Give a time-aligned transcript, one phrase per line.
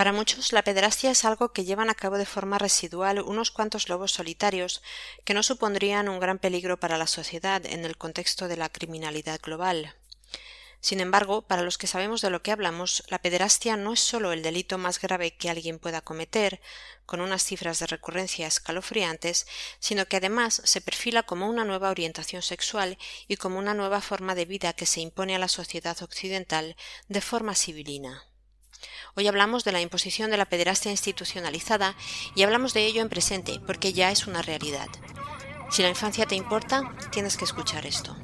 [0.00, 3.90] Para muchos, la pederastia es algo que llevan a cabo de forma residual unos cuantos
[3.90, 4.80] lobos solitarios
[5.26, 9.38] que no supondrían un gran peligro para la sociedad en el contexto de la criminalidad
[9.42, 9.94] global.
[10.80, 14.32] Sin embargo, para los que sabemos de lo que hablamos, la pederastia no es solo
[14.32, 16.62] el delito más grave que alguien pueda cometer,
[17.04, 19.46] con unas cifras de recurrencia escalofriantes,
[19.80, 22.96] sino que además se perfila como una nueva orientación sexual
[23.28, 26.74] y como una nueva forma de vida que se impone a la sociedad occidental
[27.08, 28.29] de forma civilina.
[29.14, 31.94] Hoy hablamos de la imposición de la pederastia institucionalizada
[32.34, 34.88] y hablamos de ello en presente, porque ya es una realidad.
[35.70, 38.16] Si la infancia te importa, tienes que escuchar esto.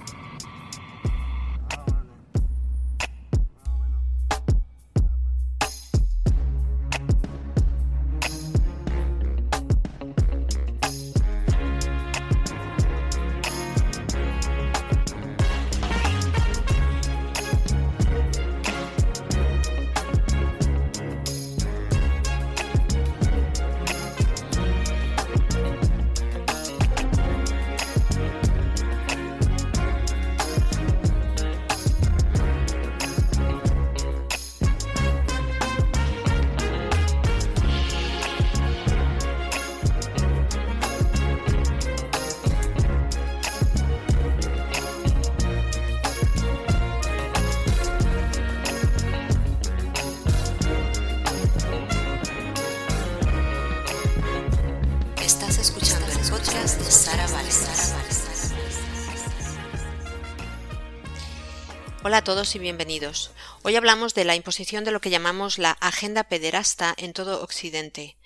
[62.26, 63.30] Todos y bienvenidos.
[63.62, 68.16] Hoy hablamos de la imposición de lo que llamamos la agenda pederasta en todo Occidente,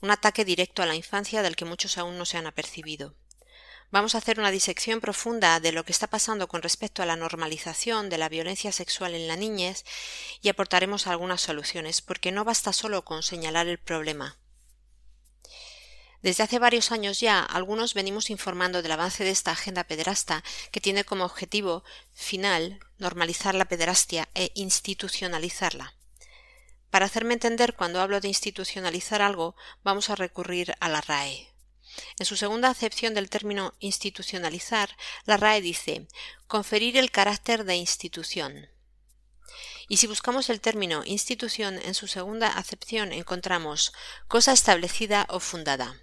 [0.00, 3.14] un ataque directo a la infancia del que muchos aún no se han apercibido.
[3.90, 7.16] Vamos a hacer una disección profunda de lo que está pasando con respecto a la
[7.16, 9.84] normalización de la violencia sexual en la niñez
[10.40, 14.38] y aportaremos algunas soluciones, porque no basta solo con señalar el problema.
[16.22, 20.80] Desde hace varios años ya, algunos venimos informando del avance de esta agenda pederasta, que
[20.80, 21.82] tiene como objetivo
[22.12, 25.94] final normalizar la pederastia e institucionalizarla.
[26.90, 31.48] Para hacerme entender cuando hablo de institucionalizar algo, vamos a recurrir a la RAE.
[32.18, 36.06] En su segunda acepción del término institucionalizar, la RAE dice
[36.46, 38.68] conferir el carácter de institución.
[39.88, 43.92] Y si buscamos el término institución en su segunda acepción encontramos
[44.28, 45.96] cosa establecida o fundada.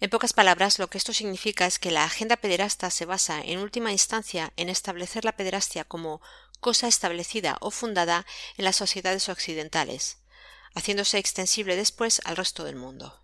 [0.00, 3.58] En pocas palabras, lo que esto significa es que la agenda pederasta se basa, en
[3.58, 6.20] última instancia, en establecer la pederastia como
[6.60, 10.18] cosa establecida o fundada en las sociedades occidentales,
[10.74, 13.22] haciéndose extensible después al resto del mundo.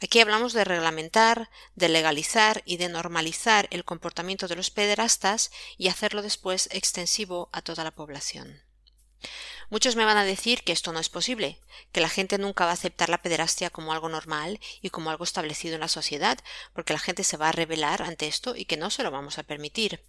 [0.00, 5.88] Aquí hablamos de reglamentar, de legalizar y de normalizar el comportamiento de los pederastas y
[5.88, 8.62] hacerlo después extensivo a toda la población.
[9.68, 11.58] Muchos me van a decir que esto no es posible,
[11.90, 15.24] que la gente nunca va a aceptar la pederastia como algo normal y como algo
[15.24, 16.38] establecido en la sociedad,
[16.72, 19.38] porque la gente se va a rebelar ante esto y que no se lo vamos
[19.38, 20.00] a permitir.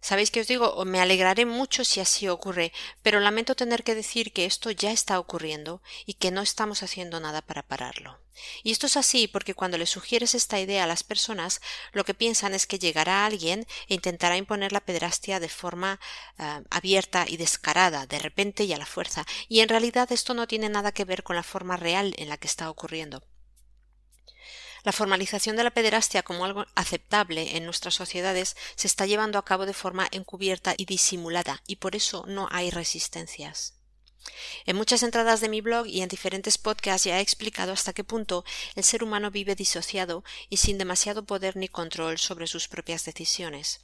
[0.00, 2.72] Sabéis que os digo, me alegraré mucho si así ocurre,
[3.02, 7.20] pero lamento tener que decir que esto ya está ocurriendo y que no estamos haciendo
[7.20, 8.20] nada para pararlo.
[8.62, 11.60] Y esto es así porque cuando le sugieres esta idea a las personas,
[11.92, 15.98] lo que piensan es que llegará alguien e intentará imponer la pedrastia de forma
[16.38, 20.46] eh, abierta y descarada, de repente y a la fuerza, y en realidad esto no
[20.46, 23.24] tiene nada que ver con la forma real en la que está ocurriendo.
[24.88, 29.44] La formalización de la pederastia como algo aceptable en nuestras sociedades se está llevando a
[29.44, 33.74] cabo de forma encubierta y disimulada, y por eso no hay resistencias.
[34.64, 38.02] En muchas entradas de mi blog y en diferentes podcasts ya he explicado hasta qué
[38.02, 43.04] punto el ser humano vive disociado y sin demasiado poder ni control sobre sus propias
[43.04, 43.82] decisiones.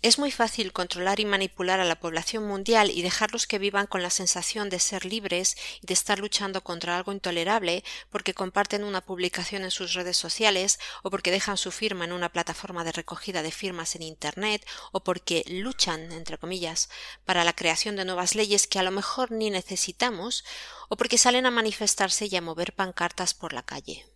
[0.00, 4.00] Es muy fácil controlar y manipular a la población mundial y dejarlos que vivan con
[4.00, 9.00] la sensación de ser libres y de estar luchando contra algo intolerable porque comparten una
[9.00, 13.42] publicación en sus redes sociales o porque dejan su firma en una plataforma de recogida
[13.42, 16.90] de firmas en Internet o porque luchan, entre comillas,
[17.24, 20.44] para la creación de nuevas leyes que a lo mejor ni necesitamos
[20.88, 24.06] o porque salen a manifestarse y a mover pancartas por la calle.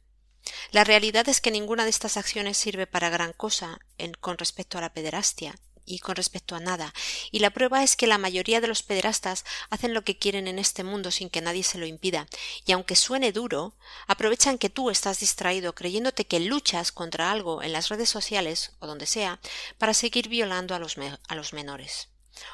[0.71, 3.81] La realidad es que ninguna de estas acciones sirve para gran cosa
[4.21, 6.93] con respecto a la pederastia, y con respecto a nada,
[7.31, 10.59] y la prueba es que la mayoría de los pederastas hacen lo que quieren en
[10.59, 12.27] este mundo sin que nadie se lo impida,
[12.65, 13.75] y aunque suene duro,
[14.07, 18.87] aprovechan que tú estás distraído creyéndote que luchas contra algo en las redes sociales o
[18.87, 19.41] donde sea
[19.79, 20.97] para seguir violando a los,
[21.29, 22.09] a los menores.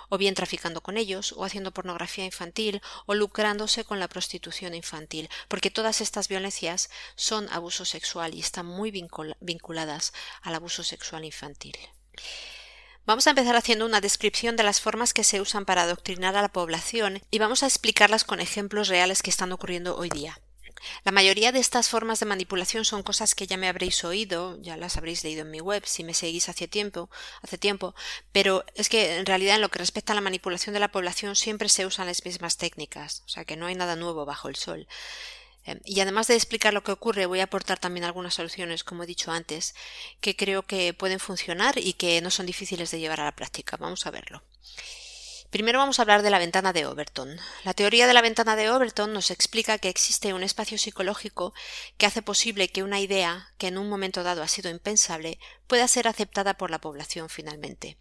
[0.08, 5.28] O bien traficando con ellos, o haciendo pornografía infantil, o lucrándose con la prostitución infantil,
[5.46, 11.76] porque todas estas violencias son abuso sexual y están muy vinculadas al abuso sexual infantil.
[13.08, 16.43] Vamos a empezar haciendo una descripción de las formas que se usan para adoctrinar a
[16.43, 20.38] la población y vamos a explicarlas con ejemplos reales que están ocurriendo hoy día.
[21.05, 24.76] La mayoría de estas formas de manipulación son cosas que ya me habréis oído, ya
[24.76, 27.08] las habréis leído en mi web si me seguís hace tiempo,
[27.40, 27.94] hace tiempo,
[28.31, 31.34] pero es que en realidad en lo que respecta a la manipulación de la población
[31.34, 34.56] siempre se usan las mismas técnicas, o sea que no hay nada nuevo bajo el
[34.56, 34.87] sol.
[35.69, 39.03] Em, y además de explicar lo que ocurre, voy a aportar también algunas soluciones, como
[39.03, 39.75] he dicho antes,
[40.23, 43.76] que creo que pueden funcionar y que no son difíciles de llevar a la práctica.
[43.76, 44.43] Vamos a verlo.
[45.50, 47.38] Primero vamos a hablar de la ventana de Overton.
[47.65, 51.53] La teoría de la ventana de Overton nos explica que existe un espacio psicológico
[51.99, 55.87] que hace posible que una idea, que en un momento dado ha sido impensable, pueda
[55.87, 57.99] ser aceptada por la población finalmente.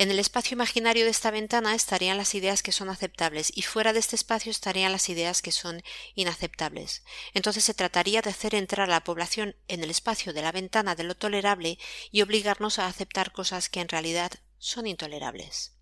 [0.00, 3.92] En el espacio imaginario de esta ventana estarían las ideas que son aceptables y fuera
[3.92, 5.82] de este espacio estarían las ideas que son
[6.14, 7.04] inaceptables.
[7.34, 10.94] Entonces se trataría de hacer entrar a la población en el espacio de la ventana
[10.94, 11.78] de lo tolerable
[12.10, 15.74] y obligarnos a aceptar cosas que en realidad son intolerables.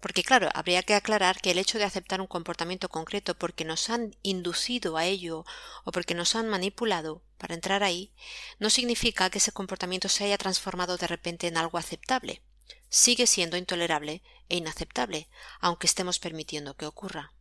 [0.00, 3.90] Porque claro, habría que aclarar que el hecho de aceptar un comportamiento concreto porque nos
[3.90, 5.44] han inducido a ello
[5.84, 8.14] o porque nos han manipulado para entrar ahí,
[8.58, 12.40] no significa que ese comportamiento se haya transformado de repente en algo aceptable
[12.92, 15.28] sigue siendo intolerable e inaceptable,
[15.60, 17.32] aunque estemos permitiendo que ocurra.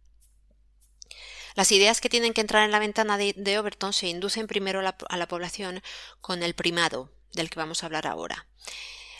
[1.56, 5.18] Las ideas que tienen que entrar en la ventana de, Overton se inducen primero a
[5.18, 5.83] la población
[6.21, 8.48] con el primado, del que vamos a hablar ahora,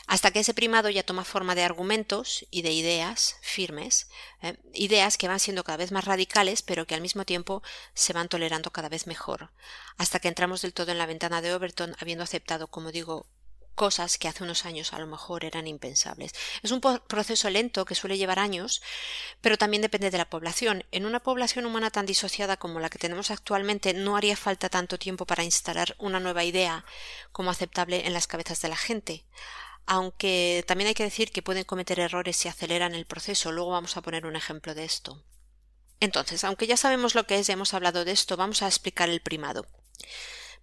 [0.06, 4.08] hasta que ese primado ya toma forma de argumentos y de ideas firmes,
[4.40, 7.62] eh, ideas que van siendo cada vez más radicales, pero que al mismo tiempo
[7.92, 9.52] se van tolerando cada vez mejor,
[9.98, 13.26] hasta que entramos del todo en la ventana de Overton, habiendo aceptado, como digo,
[13.74, 16.32] cosas que hace unos años a lo mejor eran impensables.
[16.62, 18.82] Es un proceso lento que suele llevar años,
[19.40, 20.84] pero también depende de la población.
[20.92, 24.98] En una población humana tan disociada como la que tenemos actualmente no haría falta tanto
[24.98, 26.84] tiempo para instalar una nueva idea
[27.32, 29.24] como aceptable en las cabezas de la gente.
[29.86, 33.50] Aunque también hay que decir que pueden cometer errores si aceleran el proceso.
[33.52, 35.24] Luego vamos a poner un ejemplo de esto.
[35.98, 39.08] Entonces, aunque ya sabemos lo que es y hemos hablado de esto, vamos a explicar
[39.08, 39.66] el primado.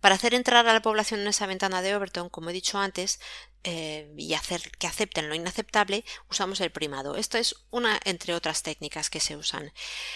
[0.01, 3.19] Para hacer entrar a la población en esa ventana de Overton, como he dicho antes,
[3.65, 7.17] eh, y hacer que acepten lo inaceptable, usamos el primado.
[7.17, 9.73] Esta es una entre otras técnicas que se usan.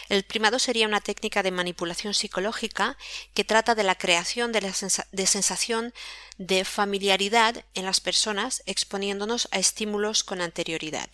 [0.08, 2.98] El primado sería una técnica de manipulación psicológica
[3.34, 4.74] que trata de la creación de, la
[5.12, 5.94] de sensación
[6.38, 11.10] de familiaridad en las personas exponiéndonos a estímulos con anterioridad.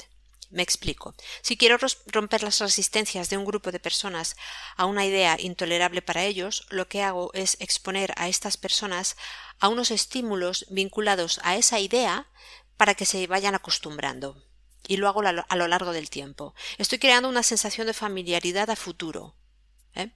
[0.49, 1.13] Me explico.
[1.41, 4.35] Si quiero romper las resistencias de un grupo de personas
[4.75, 9.15] a una idea intolerable para ellos, lo que hago es exponer a estas personas
[9.59, 12.27] a unos estímulos vinculados a esa idea
[12.77, 14.43] para que se vayan acostumbrando.
[14.87, 16.55] Y lo hago a lo largo del tiempo.
[16.79, 19.35] Estoy creando una sensación de familiaridad a futuro.
[19.93, 20.09] ¿eh?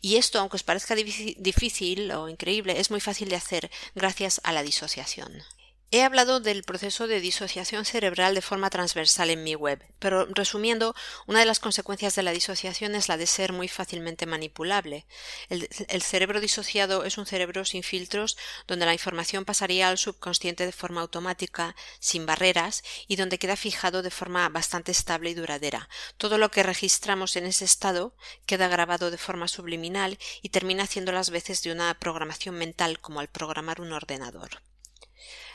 [0.00, 4.52] Y esto, aunque os parezca difícil o increíble, es muy fácil de hacer gracias a
[4.52, 5.44] la disociación.
[5.90, 10.94] He hablado del proceso de disociación cerebral de forma transversal en mi web, pero resumiendo,
[11.26, 15.06] una de las consecuencias de la disociación es la de ser muy fácilmente manipulable.
[15.48, 18.36] El, cerebro disociado es un cerebro sin filtros
[18.66, 24.02] donde la información pasaría al subconsciente de forma automática, sin barreras, y donde queda fijado
[24.02, 25.88] de forma bastante estable y duradera.
[26.18, 28.14] Todo lo que registramos en ese estado
[28.44, 33.20] queda grabado de forma subliminal y termina haciendo las veces de una programación mental como
[33.20, 34.67] al programar un ordenador.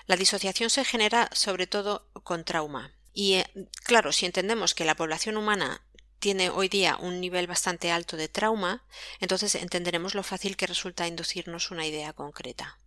[0.06, 2.94] La disociación se genera sobre todo con trauma.
[3.14, 3.46] Y eh,
[3.84, 5.82] claro, si entendemos que la población humana
[6.20, 8.84] tiene hoy día un nivel bastante alto de trauma,
[9.20, 12.80] entonces entenderemos lo fácil que resulta inducirnos una idea concreta.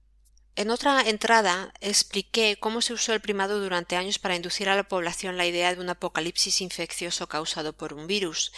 [0.57, 4.89] En otra entrada expliqué cómo se usó el primado durante años para inducir a la
[4.89, 8.53] población la idea de un apocalipsis infeccioso causado por un virus.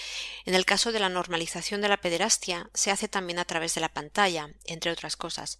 [0.44, 3.80] En el caso de la normalización de la pederastia se hace también a través de
[3.80, 5.59] la pantalla, entre otras cosas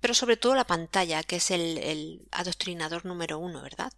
[0.00, 3.92] pero sobre todo la pantalla, que es el, adoctrinador número uno, ¿verdad?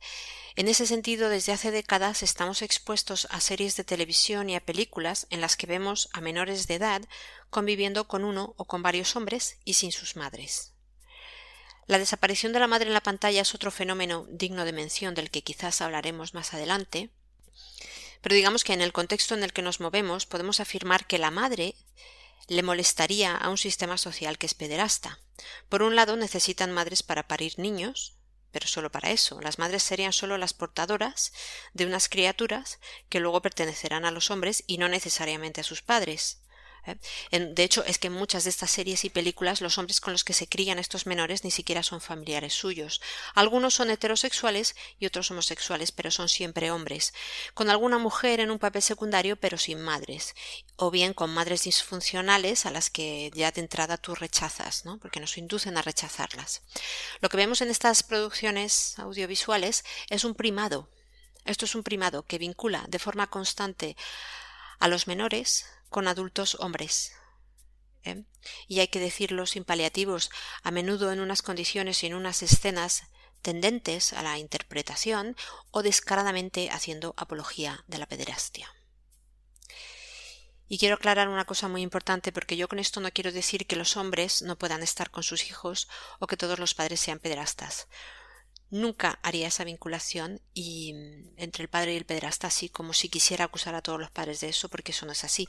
[0.56, 5.26] En ese sentido, desde hace décadas estamos expuestos a series de televisión y a películas
[5.30, 7.02] en las que vemos a menores de edad
[7.50, 10.72] conviviendo con uno o con varios hombres y sin sus madres.
[11.86, 15.30] La desaparición de la madre en la pantalla es otro fenómeno digno de mención del
[15.30, 17.10] que quizás hablaremos más adelante,
[18.20, 21.30] pero digamos que en el contexto en el que nos movemos podemos afirmar que la
[21.30, 21.74] madre
[22.46, 25.18] le molestaría a un sistema social que es pederasta.
[25.68, 28.16] Por un lado, necesitan madres para parir niños,
[28.50, 29.40] pero solo para eso.
[29.40, 31.32] Las madres serían solo las portadoras
[31.74, 32.78] de unas criaturas
[33.08, 36.40] que luego pertenecerán a los hombres y no necesariamente a sus padres.
[36.86, 36.96] ¿Eh?
[37.38, 40.24] De hecho, es que en muchas de estas series y películas los hombres con los
[40.24, 43.00] que se crían estos menores ni siquiera son familiares suyos.
[43.34, 47.12] Algunos son heterosexuales y otros homosexuales, pero son siempre hombres,
[47.54, 50.34] con alguna mujer en un papel secundario, pero sin madres,
[50.76, 54.98] o bien con madres disfuncionales a las que ya de entrada tú rechazas, ¿no?
[54.98, 56.62] porque nos inducen a rechazarlas.
[57.20, 60.88] Lo que vemos en estas producciones audiovisuales es un primado.
[61.44, 63.96] Esto es un primado que vincula de forma constante
[64.78, 67.12] a los menores con adultos hombres.
[68.04, 68.24] ¿eh?
[68.66, 70.30] Y hay que decirlo sin paliativos,
[70.62, 73.04] a menudo en unas condiciones y en unas escenas
[73.42, 75.36] tendentes a la interpretación
[75.70, 78.74] o descaradamente haciendo apología de la pederastia.
[80.70, 83.76] Y quiero aclarar una cosa muy importante porque yo con esto no quiero decir que
[83.76, 87.88] los hombres no puedan estar con sus hijos o que todos los padres sean pederastas
[88.70, 93.08] nunca haría esa vinculación y mm, entre el padre y el pederasta así como si
[93.08, 95.48] quisiera acusar a todos los padres de eso porque eso no es así.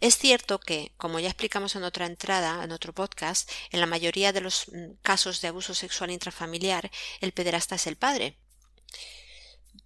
[0.00, 4.32] Es cierto que, como ya explicamos en otra entrada, en otro podcast, en la mayoría
[4.32, 8.36] de los mm, casos de abuso sexual intrafamiliar, el pederasta es el padre.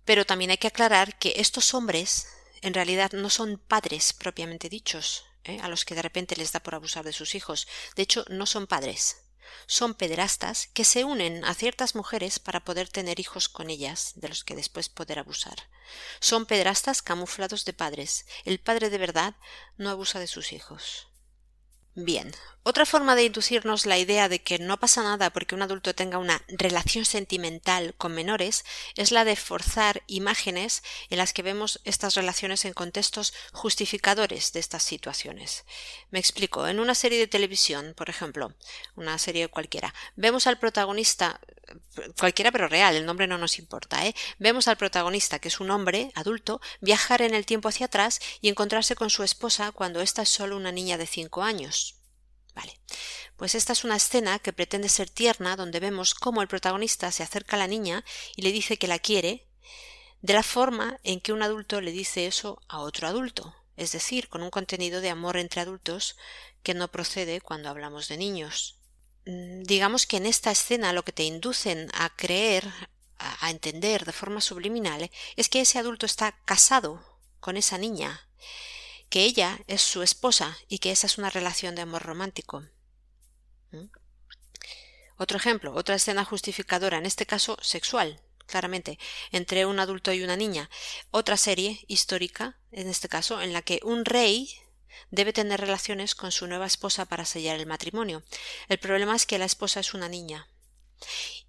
[0.05, 2.27] Pero también hay que aclarar que estos hombres
[2.61, 5.59] en realidad no son padres propiamente dichos, ¿eh?
[5.63, 7.69] a los que de repente les da por abusar de sus hijos.
[7.97, 9.22] De hecho, no son padres
[9.67, 14.29] son pederastas que se unen a ciertas mujeres para poder tener hijos con ellas, de
[14.29, 15.57] los que después poder abusar.
[16.21, 18.27] Son pederastas camuflados de padres.
[18.45, 19.35] El padre de verdad
[19.77, 21.09] no abusa de sus hijos.
[21.95, 22.35] Bien,
[22.65, 26.19] otra forma de inducirnos la idea de que no pasa nada porque un adulto tenga
[26.19, 28.65] una relación sentimental con menores
[28.97, 34.61] es la de forzar imágenes en las que vemos estas relaciones en contextos justificadores de
[34.61, 35.65] estas situaciones.
[36.11, 38.55] Me explico, en una serie de televisión, por ejemplo,
[38.95, 41.41] una serie cualquiera, vemos al protagonista
[42.19, 44.15] cualquiera pero real, el nombre no nos importa, ¿eh?
[44.39, 48.49] Vemos al protagonista, que es un hombre adulto, viajar en el tiempo hacia atrás y
[48.49, 52.02] encontrarse con su esposa cuando ésta es solo una niña de cinco años.
[52.55, 52.79] Vale.
[53.37, 57.23] Pues esta es una escena que pretende ser tierna, donde vemos cómo el protagonista se
[57.23, 58.05] acerca a la niña
[58.37, 59.49] y le dice que la quiere,
[60.21, 64.29] de la forma en que un adulto le dice eso a otro adulto, es decir,
[64.29, 66.17] con un contenido de amor entre adultos
[66.63, 68.79] que no procede cuando hablamos de niños.
[69.27, 72.69] Mm, digamos que en esta escena lo que te inducen a creer,
[73.19, 77.03] a, entender de forma subliminal, es que ese adulto está casado
[77.41, 78.29] con esa niña,
[79.13, 82.65] que ella es su esposa y que esa es una relación de amor romántico.
[83.71, 83.91] ¿Mm?
[85.19, 88.99] Otro ejemplo, otra escena justificadora, en este caso sexual, claramente,
[89.31, 90.71] entre un adulto y una niña.
[91.11, 94.51] Otra serie histórica, en este caso, en la que un rey
[95.11, 98.23] debe tener relaciones con su nueva esposa para sellar el matrimonio.
[98.71, 100.49] El problema es que la esposa es una niña.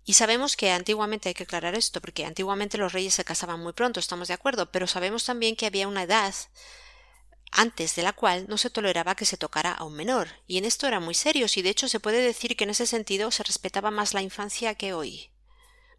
[0.03, 3.71] Y sabemos que antiguamente hay que aclarar esto, porque antiguamente los reyes se casaban muy
[3.71, 6.35] pronto, estamos de acuerdo, pero sabemos también que había una edad
[7.55, 10.65] antes de la cual no se toleraba que se tocara a un menor, y en
[10.65, 13.43] esto era muy serio, y de hecho se puede decir que en ese sentido se
[13.43, 15.31] respetaba más la infancia que hoy.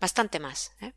[0.00, 0.73] Bastante más.
[0.80, 0.92] ¿eh?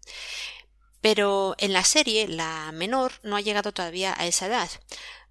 [1.01, 4.69] Pero en la serie la menor no ha llegado todavía a esa edad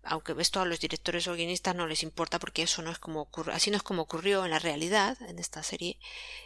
[0.08, 3.28] aunque esto a los directores o guionistas no les importa porque eso no es como
[3.52, 5.98] así no es como ocurrió en la realidad en esta serie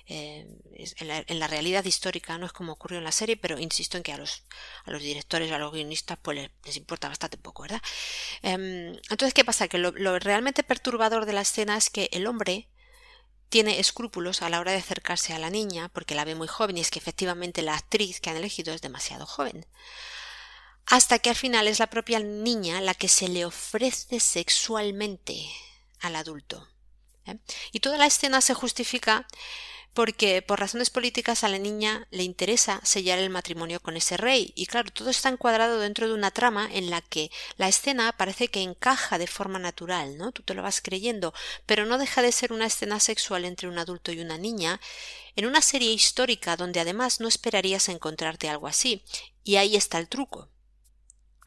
[0.07, 4.03] eh, en, la, realidad histórica no es como ocurrió en la serie pero insisto en
[4.03, 4.43] que a los
[5.03, 7.83] directores o a los guionistas pues les, importa bastante poco verdad
[8.43, 12.69] em, entonces qué pasa que lo realmente perturbador de la escena es que el hombre
[13.51, 16.79] tiene escrúpulos a la hora de acercarse a la niña porque la ve muy joven
[16.79, 19.67] y es que efectivamente la actriz que han elegido es demasiado joven
[20.87, 25.47] hasta que al final es la propia niña la que se le ofrece sexualmente
[26.01, 26.69] al adulto.
[27.27, 27.39] ¿eh?
[27.73, 29.27] Y toda la escena se justifica
[29.93, 34.53] porque por razones políticas a la niña le interesa sellar el matrimonio con ese rey.
[34.55, 38.49] Y claro, todo está encuadrado dentro de una trama en la que la escena parece
[38.49, 40.33] que encaja de forma natural, ¿no?
[40.33, 41.35] Tú te lo vas creyendo,
[41.67, 44.81] pero no deja de ser una escena sexual entre un adulto y una niña,
[45.35, 49.05] en una serie histórica donde además no esperarías encontrarte algo así.
[49.43, 50.49] Y ahí está el truco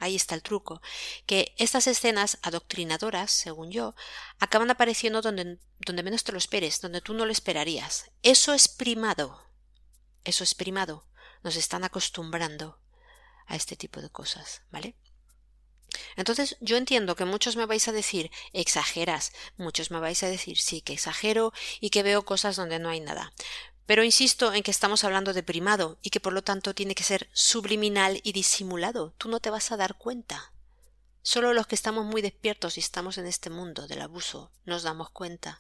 [0.04, 0.82] ahí está el truco,
[1.26, 3.96] que estas escenas adoctrinadoras, según yo,
[4.40, 5.58] acaban apareciendo donde,
[6.04, 8.12] menos te lo esperes, donde tú no lo esperarías.
[8.22, 9.42] Eso es primado.
[10.24, 11.08] Eso es primado.
[11.44, 12.80] Nos están acostumbrando
[13.48, 14.96] a este tipo de cosas, ¿vale?
[16.16, 20.58] Entonces yo entiendo que muchos me vais a decir exageras, muchos me vais a decir
[20.58, 23.34] sí que exagero y que veo cosas donde no hay nada.
[23.86, 27.04] Pero insisto en que estamos hablando de primado y que por lo tanto tiene que
[27.04, 29.14] ser subliminal y disimulado.
[29.18, 30.54] Tú no te vas a dar cuenta.
[31.22, 35.10] Solo los que estamos muy despiertos y estamos en este mundo del abuso nos damos
[35.10, 35.60] cuenta.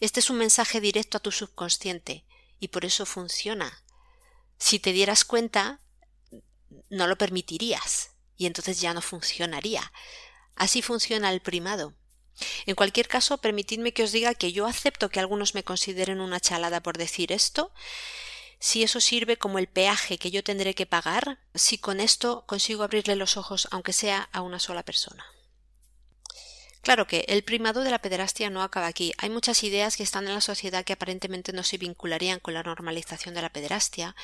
[0.00, 2.24] Este es un mensaje directo a tu subconsciente
[2.58, 3.82] y por eso funciona.
[4.58, 5.80] Si te dieras cuenta,
[6.90, 9.92] no lo permitirías y entonces ya no funcionaría.
[10.54, 11.94] Así funciona el primado.
[12.66, 16.40] En cualquier caso, permitidme que os diga que yo acepto que algunos me consideren una
[16.40, 17.72] chalada por decir esto,
[18.58, 22.82] si eso sirve como el peaje que yo tendré que pagar, si con esto consigo
[22.82, 25.24] abrirle los ojos aunque sea a una sola persona.
[26.82, 29.12] Claro que el primado de la pederastia no acaba aquí.
[29.18, 32.62] Hay muchas ideas que están en la sociedad que aparentemente no se vincularían con la
[32.62, 34.16] normalización de la pederastia,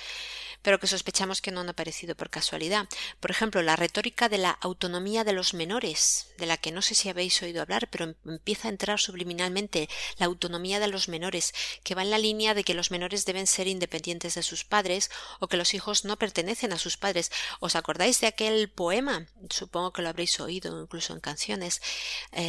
[0.62, 2.88] pero que sospechamos que no han aparecido por casualidad.
[3.20, 6.94] Por ejemplo, la retórica de la autonomía de los menores, de la que no sé
[6.94, 11.52] si habéis oído hablar, pero empieza a entrar subliminalmente la autonomía de los menores,
[11.84, 15.10] que va en la línea de que los menores deben ser independientes de sus padres
[15.40, 17.30] o que los hijos no pertenecen a sus padres.
[17.60, 19.26] ¿Os acordáis de aquel poema?
[19.50, 21.82] Supongo que lo habréis oído incluso en canciones.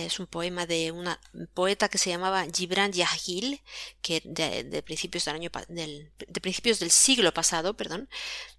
[0.05, 1.19] Es un poema de una
[1.53, 3.61] poeta que se llamaba Gibran Yahil,
[4.01, 8.09] que de, principios del año del, de principios del siglo pasado, perdón,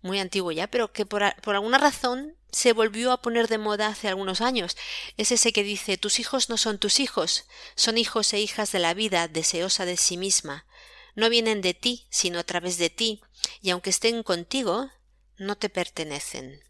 [0.02, 3.88] muy antiguo ya, pero que por, por alguna razón se volvió a poner de moda
[3.88, 4.76] hace algunos años.
[5.16, 8.78] Es ese que dice tus hijos no son tus hijos, son hijos e hijas de
[8.78, 10.66] la vida deseosa de sí misma.
[11.14, 13.20] No vienen de ti, sino a través de ti,
[13.60, 14.90] y aunque estén contigo,
[15.36, 16.62] no te pertenecen.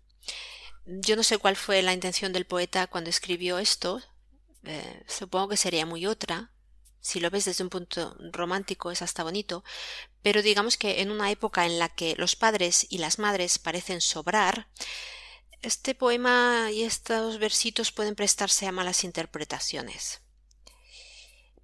[0.87, 4.03] Yo no sé cuál fue la intención del poeta cuando escribió esto,
[4.69, 6.53] eh, supongo que sería muy otra.
[7.01, 9.65] Si lo ves desde un punto romántico es hasta bonito,
[10.21, 14.03] pero digamos que en una época en la que los padres y las madres parecen
[14.03, 14.69] sobrar,
[15.63, 20.21] este poema y estos versitos pueden prestarse a malas interpretaciones.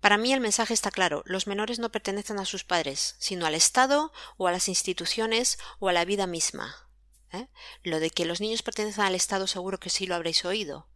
[0.01, 3.55] Para mí el mensaje está claro, los menores no pertenecen a sus padres, sino al
[3.55, 6.89] Estado o a las instituciones o a la vida misma.
[7.33, 7.49] ¿eh?
[7.83, 10.89] Lo de que los niños pertenecen al Estado seguro que sí lo habréis oído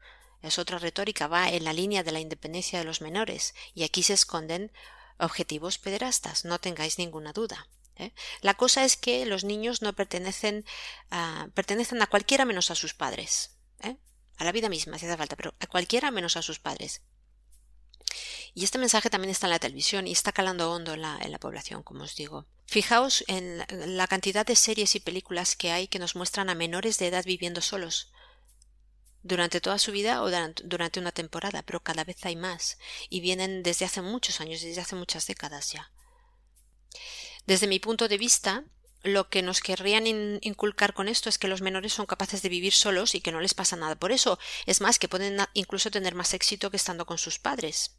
[0.42, 4.02] es otra retórica, va en la línea de la independencia de los menores, y aquí
[4.02, 4.73] se esconden
[5.18, 7.68] objetivos pederastas, no tengáis ninguna duda.
[7.97, 8.12] ¿eh?
[8.40, 10.64] La cosa es que los niños no pertenecen
[11.11, 13.97] a, pertenecen a cualquiera menos a sus padres, ¿eh?
[14.37, 17.02] a la vida misma si hace falta, pero a cualquiera menos a sus padres.
[18.54, 21.30] Y este mensaje también está en la televisión y está calando hondo en la, en
[21.30, 22.47] la población, como os digo.
[22.66, 26.99] Fijaos en la cantidad de series y películas que hay que nos muestran a menores
[26.99, 28.12] de edad viviendo solos,
[29.22, 30.30] durante toda su vida o
[30.64, 34.80] durante una temporada, pero cada vez hay más y vienen desde hace muchos años, desde
[34.80, 35.92] hace muchas décadas ya.
[37.46, 38.64] Desde mi punto de vista,
[39.02, 40.06] lo que nos querrían
[40.42, 43.40] inculcar con esto es que los menores son capaces de vivir solos y que no
[43.40, 44.38] les pasa nada por eso.
[44.66, 47.96] Es más, que pueden incluso tener más éxito que estando con sus padres.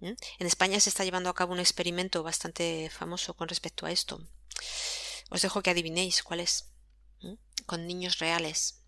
[0.00, 0.12] ¿Mm?
[0.38, 4.20] En España se está llevando a cabo un experimento bastante famoso con respecto a esto.
[5.30, 6.70] Os dejo que adivinéis cuál es.
[7.20, 7.34] ¿Mm?
[7.66, 8.83] Con niños reales.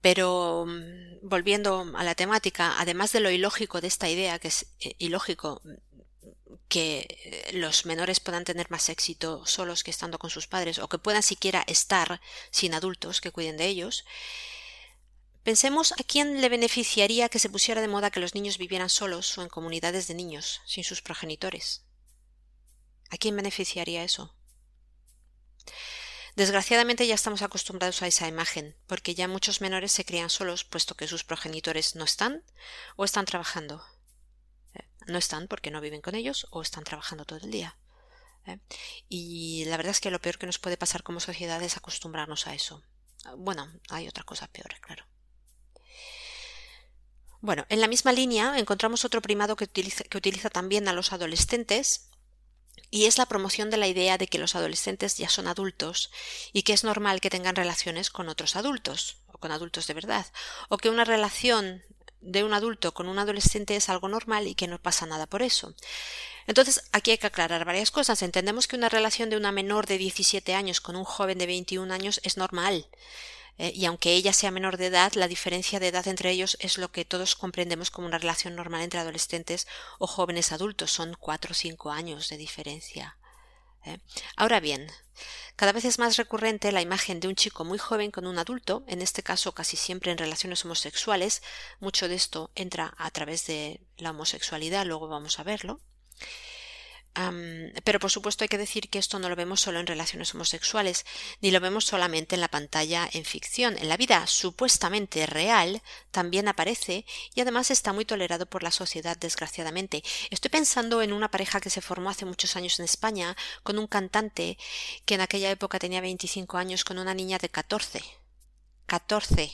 [0.00, 4.66] Pero mm, volviendo a la temática, además de lo ilógico de esta idea, que es
[4.80, 5.62] eh, ilógico
[6.68, 10.88] que eh, los menores puedan tener más éxito solos que estando con sus padres o
[10.88, 14.04] que puedan siquiera estar sin adultos que cuiden de ellos,
[15.42, 19.36] pensemos a quién le beneficiaría que se pusiera de moda que los niños vivieran solos
[19.36, 21.84] o en comunidades de niños sin sus progenitores.
[23.10, 24.34] ¿A quién beneficiaría eso?
[26.36, 30.94] Desgraciadamente ya estamos acostumbrados a esa imagen, porque ya muchos menores se crían solos puesto
[30.94, 32.44] que sus progenitores no están
[32.96, 33.84] o están trabajando.
[34.74, 37.76] Eh, no están porque no viven con ellos o están trabajando todo el día.
[38.46, 38.58] Eh,
[39.08, 42.46] y la verdad es que lo peor que nos puede pasar como sociedad es acostumbrarnos
[42.46, 42.82] a eso.
[43.36, 45.04] Bueno, hay otra cosa peor, claro.
[47.42, 51.12] Bueno, en la misma línea encontramos otro primado que utiliza, que utiliza también a los
[51.12, 52.09] adolescentes
[52.90, 56.10] y es la promoción de la idea de que los adolescentes ya son adultos
[56.52, 60.26] y que es normal que tengan relaciones con otros adultos o con adultos de verdad
[60.68, 61.82] o que una relación
[62.20, 65.42] de un adulto con un adolescente es algo normal y que no pasa nada por
[65.42, 65.74] eso.
[66.46, 68.22] Entonces, aquí hay que aclarar varias cosas.
[68.22, 71.92] Entendemos que una relación de una menor de 17 años con un joven de 21
[71.92, 72.86] años es normal.
[73.58, 76.78] Eh, y aunque ella sea menor de edad, la diferencia de edad entre ellos es
[76.78, 79.66] lo que todos comprendemos como una relación normal entre adolescentes
[79.98, 80.92] o jóvenes adultos.
[80.92, 83.16] Son cuatro o cinco años de diferencia.
[83.84, 83.98] ¿eh?
[84.36, 84.90] Ahora bien,
[85.56, 88.84] cada vez es más recurrente la imagen de un chico muy joven con un adulto,
[88.86, 91.42] en este caso casi siempre en relaciones homosexuales.
[91.80, 95.80] Mucho de esto entra a través de la homosexualidad, luego vamos a verlo
[97.12, 101.04] pero por supuesto hay que decir que esto no lo vemos solo en relaciones homosexuales,
[101.40, 103.76] ni lo vemos solamente en la pantalla en ficción.
[103.78, 109.16] En la vida supuestamente real también aparece y además está muy tolerado por la sociedad,
[109.16, 110.04] desgraciadamente.
[110.30, 113.88] Estoy pensando en una pareja que se formó hace muchos años en España con un
[113.88, 114.56] cantante
[115.04, 118.02] que en aquella época tenía 25 años con una niña de 14.
[118.86, 119.52] 14.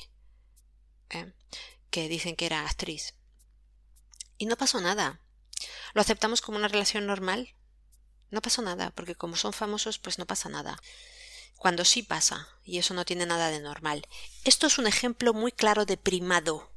[1.10, 1.32] ¿eh?
[1.90, 3.14] Que dicen que era actriz.
[4.38, 5.20] Y no pasó nada
[5.96, 7.54] ¿Lo aceptamos como una relación normal?
[8.30, 10.78] No pasó nada, porque como son famosos, pues no pasa nada.
[11.56, 14.06] Cuando sí pasa, y eso no tiene nada de normal.
[14.44, 16.70] Esto es un ejemplo muy claro de primado.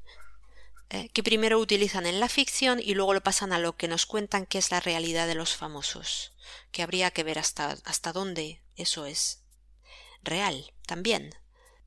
[0.90, 1.10] ¿eh?
[1.10, 4.46] que primero utilizan en la ficción y luego lo pasan a lo que nos cuentan
[4.46, 6.32] que es la realidad de los famosos,
[6.72, 9.42] que habría que ver hasta, hasta dónde eso es
[10.24, 11.36] real también.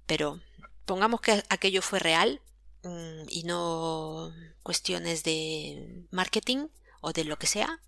[0.04, 0.38] Pero
[0.84, 2.42] pongamos que aquello fue real
[2.82, 6.68] mm, y no cuestiones de marketing
[7.02, 7.82] o de lo que sea.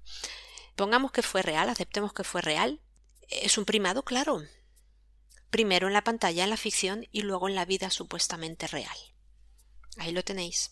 [0.77, 2.83] Pongamos que fue real, aceptemos que fue real.
[3.29, 4.43] Es un primado, claro.
[5.49, 8.97] Primero en la pantalla, en la ficción, y luego en la vida supuestamente real.
[9.97, 10.71] Ahí lo tenéis.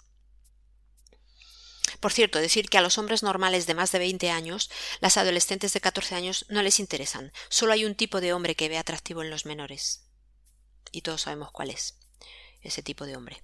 [2.00, 5.72] Por cierto, decir que a los hombres normales de más de 20 años, las adolescentes
[5.72, 7.32] de 14 años no les interesan.
[7.48, 10.04] Solo hay un tipo de hombre que ve atractivo en los menores.
[10.90, 11.98] Y todos sabemos cuál es
[12.60, 13.42] ese tipo de hombre.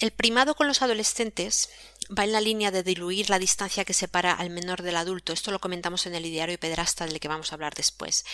[0.00, 1.70] el primado con los adolescentes
[2.16, 5.32] va en la línea de diluir la distancia que separa al menor del adulto.
[5.32, 8.24] Esto lo comentamos en el ideario pedrasta del que vamos a hablar después.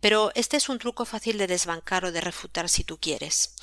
[0.00, 3.54] Pero este es un truco fácil de desbancar o de refutar si tú quieres.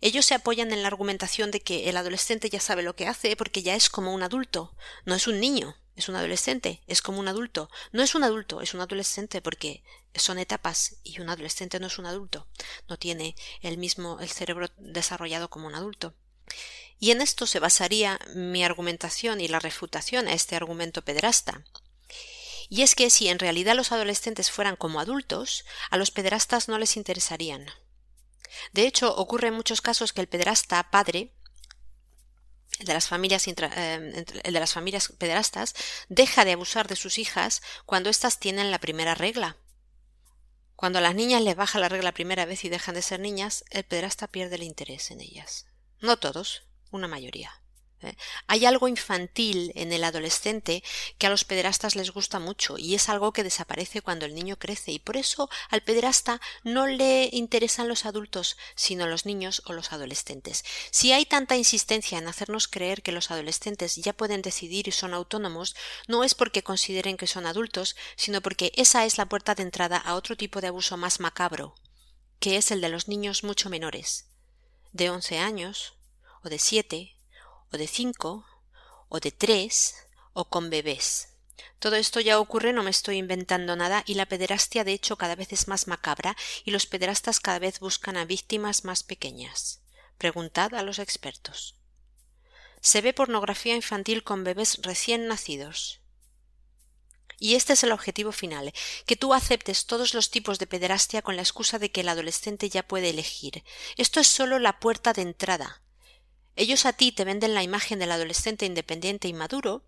[0.00, 3.36] Ellos se apoyan en la argumentación de que el adolescente ya sabe lo que hace
[3.36, 7.18] porque ya es como un adulto, no es un niño, es un adolescente, es como
[7.18, 9.82] un adulto, no es un adulto, es un adolescente porque
[10.14, 12.46] son etapas y un adolescente no es un adulto,
[12.88, 16.14] no tiene el mismo el cerebro desarrollado como un adulto.
[16.98, 21.64] Y en esto se basaría mi argumentación y la refutación a este argumento pederasta.
[22.68, 26.78] Y es que si en realidad los adolescentes fueran como adultos, a los pederastas no
[26.78, 27.66] les interesarían.
[28.72, 31.32] De hecho, ocurre en muchos casos que el pederasta padre
[32.78, 35.74] el de las familias, eh, de las familias pederastas
[36.08, 39.56] deja de abusar de sus hijas cuando éstas tienen la primera regla.
[40.74, 43.64] Cuando a las niñas les baja la regla primera vez y dejan de ser niñas,
[43.70, 45.66] el pederasta pierde el interés en ellas.
[46.00, 47.52] No todos, una mayoría.
[48.02, 48.16] ¿eh?
[48.46, 50.82] Hay algo infantil en el adolescente
[51.18, 54.58] que a los pederastas les gusta mucho y es algo que desaparece cuando el niño
[54.58, 59.72] crece y por eso al pederasta no le interesan los adultos sino los niños o
[59.72, 60.64] los adolescentes.
[60.90, 65.14] Si hay tanta insistencia en hacernos creer que los adolescentes ya pueden decidir y son
[65.14, 65.74] autónomos,
[66.06, 69.96] no es porque consideren que son adultos, sino porque esa es la puerta de entrada
[69.96, 71.74] a otro tipo de abuso más macabro,
[72.38, 74.28] que es el de los niños mucho menores,
[74.92, 75.95] de once años
[76.46, 77.16] o de siete
[77.72, 78.46] o de cinco,
[79.08, 81.34] o de tres, o con bebés.
[81.78, 85.34] Todo esto ya ocurre, no me estoy inventando nada, y la pederastia de hecho cada
[85.34, 89.82] vez es más macabra, y los pederastas cada vez buscan a víctimas más pequeñas.
[90.18, 91.76] Preguntad a los expertos.
[92.80, 96.00] Se ve pornografía infantil con bebés recién nacidos.
[97.38, 98.72] Y este es el objetivo final,
[99.04, 102.70] que tú aceptes todos los tipos de pederastia con la excusa de que el adolescente
[102.70, 103.64] ya puede elegir.
[103.96, 105.82] Esto es solo la puerta de entrada.
[106.56, 109.82] Ellos a ti te venden la imagen del adolescente independiente y maduro,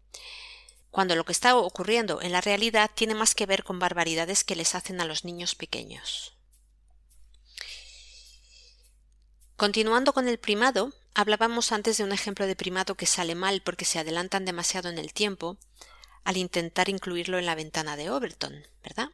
[0.90, 4.56] cuando lo que está ocurriendo en la realidad tiene más que ver con barbaridades que
[4.56, 6.34] les hacen a los niños pequeños.
[9.56, 13.84] Continuando con el primado, hablábamos antes de un ejemplo de primado que sale mal porque
[13.84, 15.56] se adelantan demasiado en el tiempo
[16.22, 19.08] al intentar incluirlo en la ventana de Overton, ¿verdad?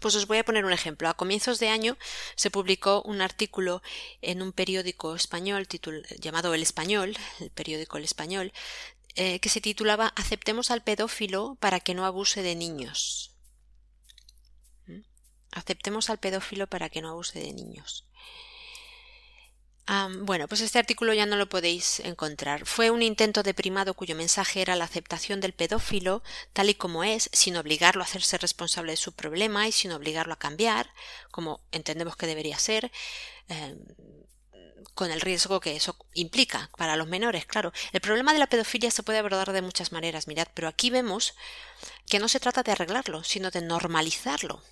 [0.00, 1.08] Pues os voy a poner un ejemplo.
[1.08, 1.96] A comienzos de año
[2.34, 3.82] se publicó un artículo
[4.22, 5.66] en un periódico español
[6.18, 8.52] llamado El Español, el periódico El Español,
[9.14, 13.34] eh, que se titulaba Aceptemos al pedófilo para que no abuse de niños.
[14.86, 15.00] ¿Mm?
[15.52, 18.06] Aceptemos al pedófilo para que no abuse de niños
[20.20, 22.66] bueno, pues este artículo ya no lo podéis encontrar.
[22.66, 26.22] Fue un intento de primado cuyo mensaje era la aceptación del pedófilo
[26.52, 30.34] tal y como es, sin obligarlo a hacerse responsable de su problema y sin obligarlo
[30.34, 30.90] a cambiar,
[31.30, 32.90] como entendemos que debería ser,
[33.48, 33.78] em,
[34.94, 37.72] con el riesgo que eso implica para los menores, claro.
[37.92, 41.34] El problema de la pedofilia se puede abordar de muchas maneras, mirad, pero aquí vemos
[42.08, 44.62] que no se trata de arreglarlo, sino de normalizarlo.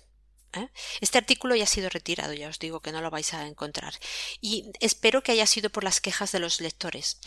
[0.55, 0.69] ¿Eh?
[1.01, 3.93] Este artículo ya ha sido retirado, ya os digo que no lo vais a encontrar.
[4.41, 7.19] Y espero que haya sido por las quejas de los lectores.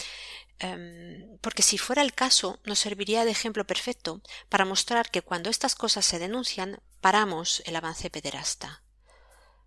[0.60, 5.50] Em, porque si fuera el caso, nos serviría de ejemplo perfecto para mostrar que cuando
[5.50, 8.82] estas cosas se denuncian, paramos el avance pederasta.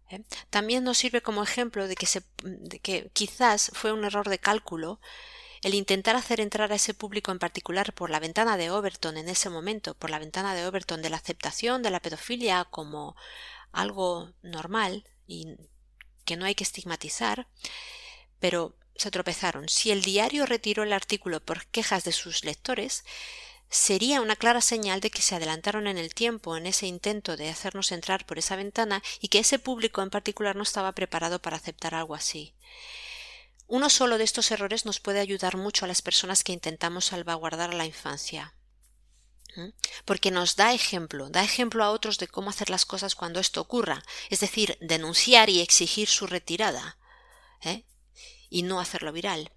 [0.10, 0.24] ¿eh?
[0.50, 2.08] También nos sirve como ejemplo de que,
[2.44, 5.00] de que quizás fue un error de cálculo
[5.62, 9.30] el intentar hacer entrar a ese público en particular por la ventana de Overton en
[9.30, 13.16] ese momento, por la ventana de Overton de la aceptación de la pedofilia como
[13.72, 15.56] algo normal y
[16.26, 17.48] que no hay que estigmatizar,
[18.40, 19.70] pero se tropezaron.
[19.70, 23.04] Si el diario retiró el artículo por quejas de sus lectores,
[23.70, 27.50] sería una clara señal de que se adelantaron en el tiempo en ese intento de
[27.50, 31.58] hacernos entrar por esa ventana y que ese público en particular no estaba preparado para
[31.58, 32.54] aceptar algo así.
[33.72, 37.70] Uno solo de estos errores nos puede ayudar mucho a las personas que intentamos salvaguardar
[37.70, 38.54] a la infancia.
[40.04, 43.62] Porque nos da ejemplo, da ejemplo a otros de cómo hacer las cosas cuando esto
[43.62, 46.98] ocurra, es decir, denunciar y exigir su retirada,
[47.62, 47.86] ¿eh?
[48.50, 49.54] y no hacerlo viral.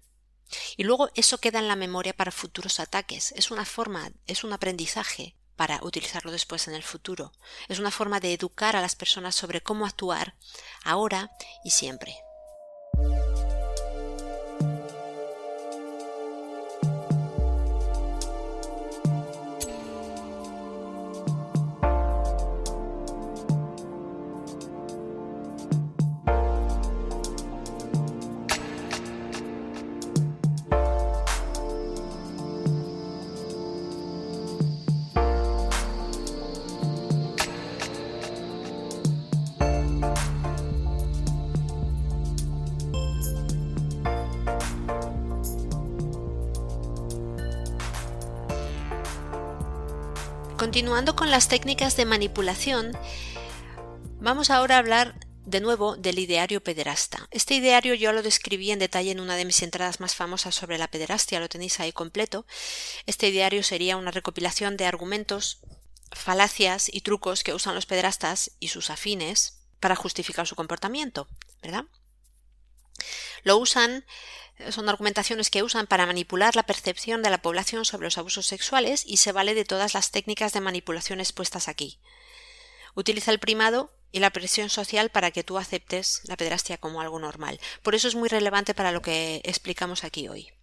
[0.77, 3.33] Y luego eso queda en la memoria para futuros ataques.
[3.33, 7.33] Es una forma, es un aprendizaje para utilizarlo después en el futuro.
[7.67, 10.37] Es una forma de educar a las personas sobre cómo actuar
[10.85, 11.31] ahora
[11.65, 12.15] y siempre.
[50.95, 52.97] Continuando con las técnicas de manipulación,
[54.21, 57.27] vamos ahora a hablar de nuevo del ideario pederasta.
[57.31, 60.77] Este ideario yo lo describí en detalle en una de mis entradas más famosas sobre
[60.77, 62.45] la pederastia, lo tenéis ahí completo.
[63.07, 65.59] Este ideario sería una recopilación de argumentos,
[66.13, 71.27] falacias y trucos que usan los pederastas y sus afines para justificar su comportamiento,
[71.61, 71.83] ¿verdad?
[73.43, 74.05] Lo usan
[74.69, 79.03] son argumentaciones que usan para manipular la percepción de la población sobre los abusos sexuales
[79.05, 81.99] y se vale de todas las técnicas de manipulación expuestas aquí.
[82.95, 87.19] Utiliza el primado y la presión social para que tú aceptes la pedrastia como algo
[87.19, 87.59] normal.
[87.83, 90.54] Por eso es muy relevante para lo que explicamos aquí hoy.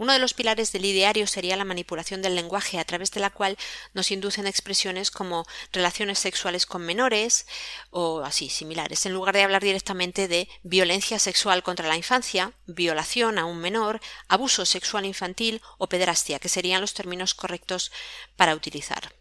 [0.00, 3.28] Uno de los pilares del ideario sería la manipulación del lenguaje, a través de la
[3.28, 3.58] cual
[3.92, 7.46] nos inducen expresiones como relaciones sexuales con menores
[7.90, 13.38] o así similares, en lugar de hablar directamente de violencia sexual contra la infancia, violación
[13.38, 17.92] a un menor, abuso sexual infantil o pederastia, que serían los términos correctos
[18.36, 19.14] para utilizar.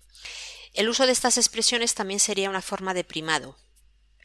[0.72, 3.58] El uso de estas expresiones también sería una forma de primado,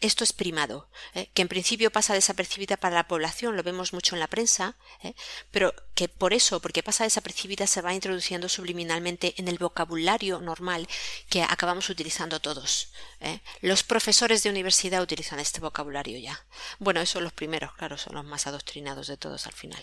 [0.01, 1.31] esto es primado, ¿eh?
[1.35, 5.15] que en principio pasa desapercibida para la población, lo vemos mucho en la prensa, ¿eh?
[5.51, 10.89] pero que por eso, porque pasa desapercibida, se va introduciendo subliminalmente en el vocabulario normal
[11.31, 12.89] que acabamos utilizando todos.
[13.21, 13.41] ¿eh?
[13.61, 16.45] Los profesores de universidad utilizan este vocabulario ya.
[16.79, 19.83] Bueno, esos son los primeros, claro, son los más adoctrinados de todos al final.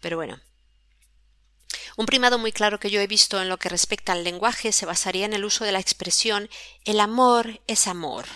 [0.00, 0.40] Pero bueno,
[1.96, 4.86] un primado muy claro que yo he visto en lo que respecta al lenguaje se
[4.86, 6.48] basaría en el uso de la expresión
[6.84, 8.26] el amor es amor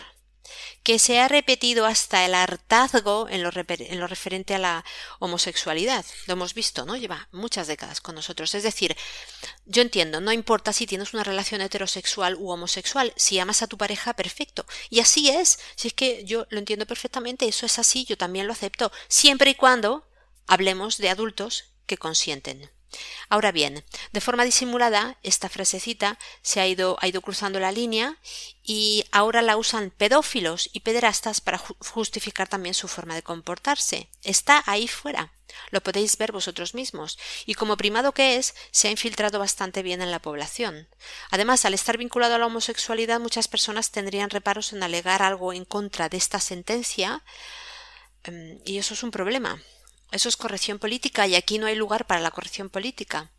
[0.83, 4.85] que se ha repetido hasta el hartazgo en lo, referente a la
[5.19, 6.05] homosexualidad.
[6.27, 6.97] Lo hemos visto, ¿no?
[6.97, 8.55] Lleva muchas décadas con nosotros.
[8.55, 8.97] Es decir,
[9.67, 13.77] yo entiendo, no importa si tienes una relación heterosexual u homosexual, si amas a tu
[13.77, 14.67] pareja, perfecto.
[14.91, 15.59] Y así es.
[15.77, 19.51] Si es que yo lo entiendo perfectamente, eso es así, yo también lo acepto, siempre
[19.51, 20.09] y cuando
[20.47, 22.71] hablemos de adultos que consienten.
[23.29, 28.19] Ahora bien, de forma disimulada, esta frasecita se ha ido, ha ido cruzando la línea
[28.63, 34.09] y ahora la usan pedófilos y pederastas para justificar también su forma de comportarse.
[34.23, 35.33] Está ahí fuera.
[35.71, 40.03] Lo podéis ver vosotros mismos, y como primado que es, se ha infiltrado bastante bien
[40.03, 40.89] en la población.
[41.31, 45.65] Además, al estar vinculado a la homosexualidad, muchas personas tendrían reparos en alegar algo en
[45.65, 47.25] contra de esta sentencia,
[48.25, 49.63] em, y eso es un problema.
[50.11, 53.31] Eso es corrección política y aquí no hay lugar para la corrección política.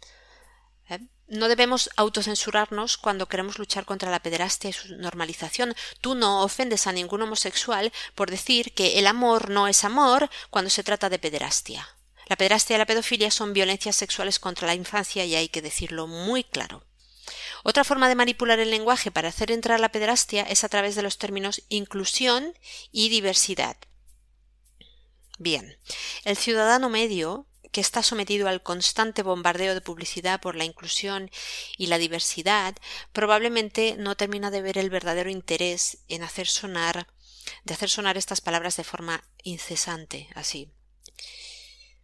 [0.89, 0.99] ¿Eh?
[1.27, 5.75] No debemos autocensurarnos cuando queremos luchar contra la pederastia y su normalización.
[6.01, 10.69] Tú no ofendes a ningún homosexual por decir que el amor no es amor cuando
[10.69, 11.87] se trata de pederastia.
[12.27, 16.07] La pederastia y la pedofilia son violencias sexuales contra la infancia y hay que decirlo
[16.07, 16.85] muy claro.
[17.63, 21.01] Otra forma de manipular el lenguaje para hacer entrar la pederastia es a través de
[21.01, 22.53] los términos inclusión
[22.91, 23.77] y diversidad.
[25.37, 25.77] Bien,
[26.29, 31.31] el ciudadano medio, que está sometido al constante bombardeo de publicidad por la inclusión
[31.75, 32.75] y la diversidad,
[33.13, 37.07] probablemente no termina de ver el verdadero interés en hacer sonar
[37.63, 40.71] de hacer sonar estas palabras de forma incesante, así.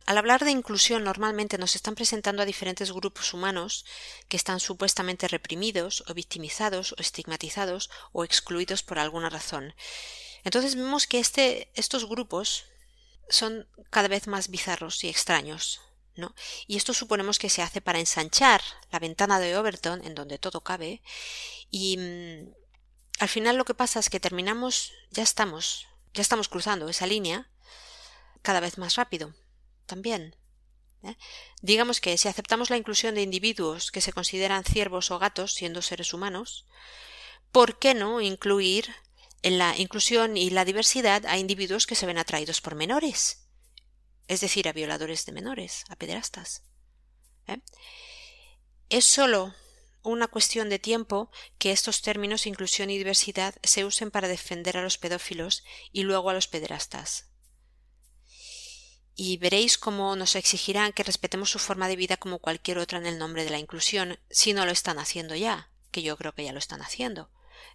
[0.07, 3.85] Al hablar de inclusión normalmente nos están presentando a diferentes grupos humanos
[4.27, 9.75] que están supuestamente reprimidos o victimizados o estigmatizados o excluidos por alguna razón.
[10.43, 12.65] Entonces vemos que este, estos grupos
[13.29, 15.81] son cada vez más bizarros y extraños.
[16.15, 16.33] ¿no?
[16.67, 18.61] Y esto suponemos que se hace para ensanchar
[18.91, 21.01] la ventana de Overton, en donde todo cabe,
[21.69, 22.53] y mm,
[23.19, 27.49] al final lo que pasa es que terminamos, ya estamos, ya estamos cruzando esa línea
[28.41, 29.33] cada vez más rápido,
[29.85, 30.35] también.
[31.03, 31.17] ¿eh?
[31.61, 35.81] Digamos que si aceptamos la inclusión de individuos que se consideran ciervos o gatos, siendo
[35.81, 36.65] seres humanos,
[37.51, 38.93] ¿por qué no incluir
[39.45, 43.47] en la inclusión y la diversidad a individuos que se ven atraídos por menores,
[44.27, 46.63] es decir, a violadores de menores, a pederastas.
[47.45, 47.59] ¿eh?
[48.89, 49.53] Es solo
[50.01, 51.29] una cuestión de tiempo
[51.59, 56.31] que estos términos inclusión y diversidad se usen para defender a los pedófilos y luego
[56.31, 57.29] a los pederastas.
[59.17, 63.05] y veréis cómo nos exigirán que respetemos su forma de vida como cualquier otra en
[63.05, 66.43] el nombre de la inclusión, si no lo están haciendo ya, que yo creo que
[66.43, 67.31] ya lo están haciendo.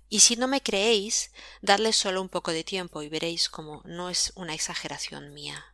[0.09, 1.31] Y si no me creéis,
[1.63, 5.65] dadles solo un poco de tiempo y veréis cómo no es una exageración mía.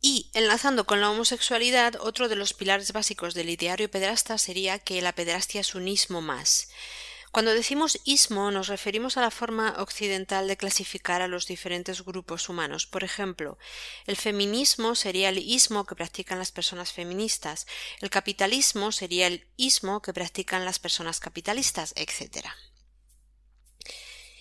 [0.00, 5.02] Y, enlazando con la homosexualidad, otro de los pilares básicos del ideario pederasta sería que
[5.02, 6.68] la pederastia es un ismo más.
[7.38, 12.48] Cuando decimos ismo nos referimos a la forma occidental de clasificar a los diferentes grupos
[12.48, 12.88] humanos.
[12.88, 13.58] Por ejemplo,
[14.06, 17.68] el feminismo sería el ismo que practican las personas feministas,
[18.00, 22.44] el capitalismo sería el ismo que practican las personas capitalistas, etc.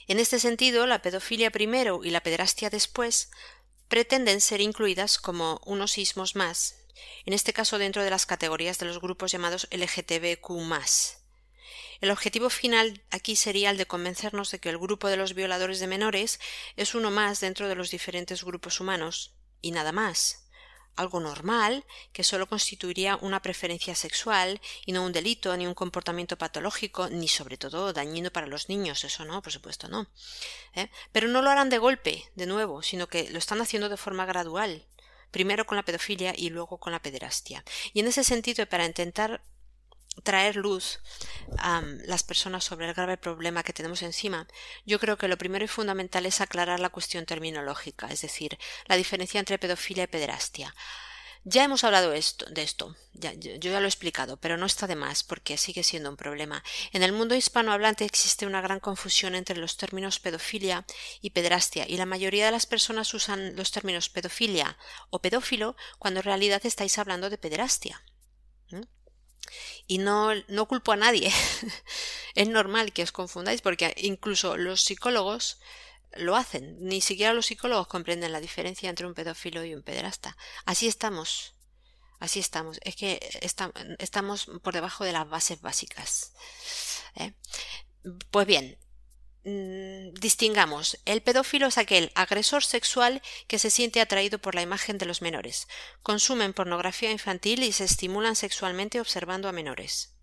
[0.07, 3.29] En este sentido, la pedofilia primero y la pederastia después
[3.89, 6.77] pretenden ser incluidas como unos ismos más,
[7.27, 10.49] en este caso dentro de las categorías de los grupos llamados LGTBQ.
[12.01, 15.79] El objetivo final aquí sería el de convencernos de que el grupo de los violadores
[15.79, 16.39] de menores
[16.75, 20.47] es uno más dentro de los diferentes grupos humanos, y nada más
[20.97, 26.38] algo normal, que solo constituiría una preferencia sexual y no un delito, ni un comportamiento
[26.38, 30.10] patológico, ni sobre todo dañino para los niños, eso no, por supuesto no.
[30.73, 30.89] ¿eh?
[31.12, 34.25] Pero no lo harán de golpe, de nuevo, sino que lo están haciendo de forma
[34.25, 34.86] gradual,
[35.31, 37.63] primero con la pedofilia y luego con la pederastia.
[37.93, 39.43] Y en ese sentido, para intentar
[40.23, 40.99] traer luz
[41.58, 44.47] a las personas sobre el grave problema que tenemos encima,
[44.86, 48.95] yo creo que lo primero y fundamental es aclarar la cuestión terminológica, es decir, la
[48.95, 50.73] diferencia entre pedofilia y pederastia.
[51.49, 54.86] Ya hemos hablado esto, de esto, ya, yo ya lo he explicado, pero no está
[54.86, 56.62] de más porque sigue siendo un problema.
[56.91, 60.86] En el mundo hispanohablante existe una gran confusión entre los términos pedofilia
[61.21, 64.77] y pederastia, y la mayoría de las personas usan los términos pedofilia
[65.10, 68.03] o pedófilo cuando en realidad estáis hablando de pederastia.
[69.88, 71.31] Y no, no culpo a nadie.
[72.36, 75.60] es normal que os confundáis porque incluso los psicólogos
[76.13, 76.77] lo hacen.
[76.79, 80.38] Ni siquiera los psicólogos comprenden la diferencia entre un pedófilo y un pederasta.
[80.65, 81.55] Así estamos.
[82.19, 82.79] Así estamos.
[82.83, 83.19] Es que
[83.99, 86.33] estamos por debajo de las bases básicas.
[87.15, 87.33] ¿eh?
[88.31, 88.77] Pues bien,
[89.47, 95.05] distingamos, el pedófilo es aquel agresor sexual que se siente atraído por la imagen de
[95.05, 95.67] los menores,
[96.03, 100.13] consumen pornografía infantil y se estimulan sexualmente observando a menores.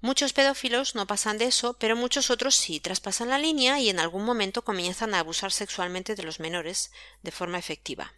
[0.00, 4.00] Muchos pedófilos no pasan de eso, pero muchos otros sí traspasan la línea y en
[4.00, 6.90] algún momento comienzan a abusar sexualmente de los menores
[7.22, 8.12] de forma efectiva.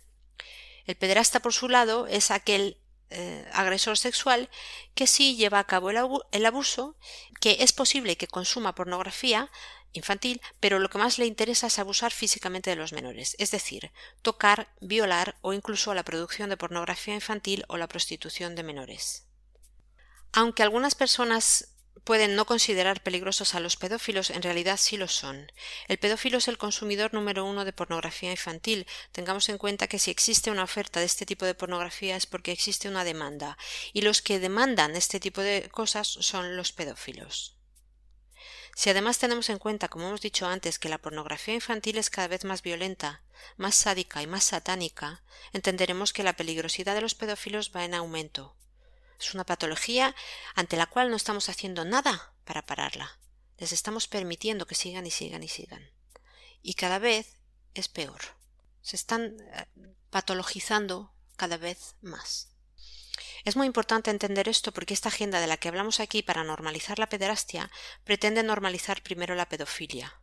[0.87, 2.79] El pederasta, por su lado, es aquel
[3.11, 4.51] eh, agresor sexual
[4.95, 6.97] que sí lleva a cabo el, abuso,
[7.41, 9.51] que es posible que consuma pornografía
[9.93, 13.93] infantil, pero lo que más le interesa es abusar físicamente de los menores, es decir,
[14.23, 19.27] tocar, violar o incluso la producción de pornografía infantil o la prostitución de menores.
[20.33, 25.51] Aunque algunas personas pueden no considerar peligrosos a los pedófilos, en realidad sí lo son.
[25.89, 28.87] El pedófilo es el consumidor número uno de pornografía infantil.
[29.13, 32.53] Tengamos en cuenta que si existe una oferta de este tipo de pornografía es porque
[32.53, 33.59] existe una demanda,
[33.93, 37.57] y los que demandan este tipo de cosas son los pedófilos.
[38.75, 42.29] Si además tenemos en cuenta, como hemos dicho antes, que la pornografía infantil es cada
[42.29, 43.23] vez más violenta,
[43.57, 48.56] más sádica y más satánica, entenderemos que la peligrosidad de los pedófilos va en aumento.
[49.19, 50.15] Es una patología
[50.55, 53.19] ante la cual no estamos haciendo nada para pararla.
[53.59, 55.91] Les estamos permitiendo que sigan y sigan y sigan.
[56.63, 57.39] Y cada vez
[57.75, 58.21] es peor.
[58.83, 59.67] Se están eh,
[60.11, 62.49] patologizando cada vez más.
[63.45, 66.99] Es muy importante entender esto porque esta agenda de la que hablamos aquí para normalizar
[66.99, 67.71] la pederastia
[68.05, 70.21] pretende normalizar primero la pedofilia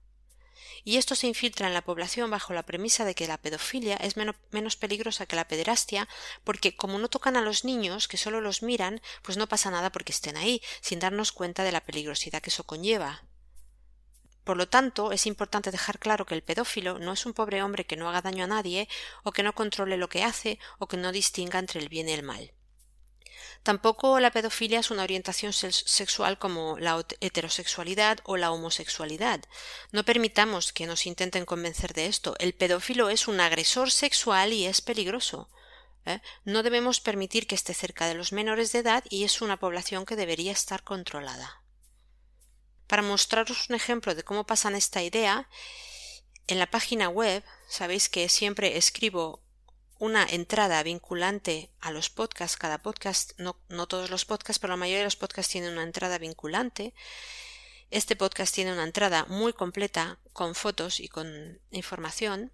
[0.84, 4.16] y esto se infiltra en la población bajo la premisa de que la pedofilia es
[4.18, 6.08] menos peligrosa que la pederastia,
[6.44, 9.92] porque como no tocan a los niños, que solo los miran, pues no pasa nada
[9.92, 13.24] porque estén ahí, sin darnos cuenta de la peligrosidad que eso conlleva.
[14.44, 17.86] Por lo tanto, es importante dejar claro que el pedófilo no es un pobre hombre
[17.86, 18.90] que no haga daño a nadie,
[19.24, 22.12] o que no controle lo que hace, o que no distinga entre el bien y
[22.12, 22.54] el mal.
[23.64, 29.42] Tampoco la pedofilia es una orientación sexual como la heterosexualidad o la homosexualidad.
[29.92, 32.36] No permitamos que nos intenten convencer de esto.
[32.40, 35.50] El pedófilo es un agresor sexual y es peligroso.
[36.06, 36.20] ¿eh?
[36.46, 40.06] No debemos permitir que esté cerca de los menores de edad y es una población
[40.06, 41.64] que debería estar controlada.
[42.88, 45.50] Para mostraros un ejemplo de cómo pasan esta idea,
[46.48, 49.43] en la página web sabéis que siempre escribo
[50.04, 52.58] una entrada vinculante a los podcasts.
[52.58, 55.84] Cada podcast, no, no todos los podcasts, pero la mayoría de los podcasts tienen una
[55.84, 56.94] entrada vinculante.
[57.89, 62.51] Este podcast tiene una entrada muy completa con fotos y con información.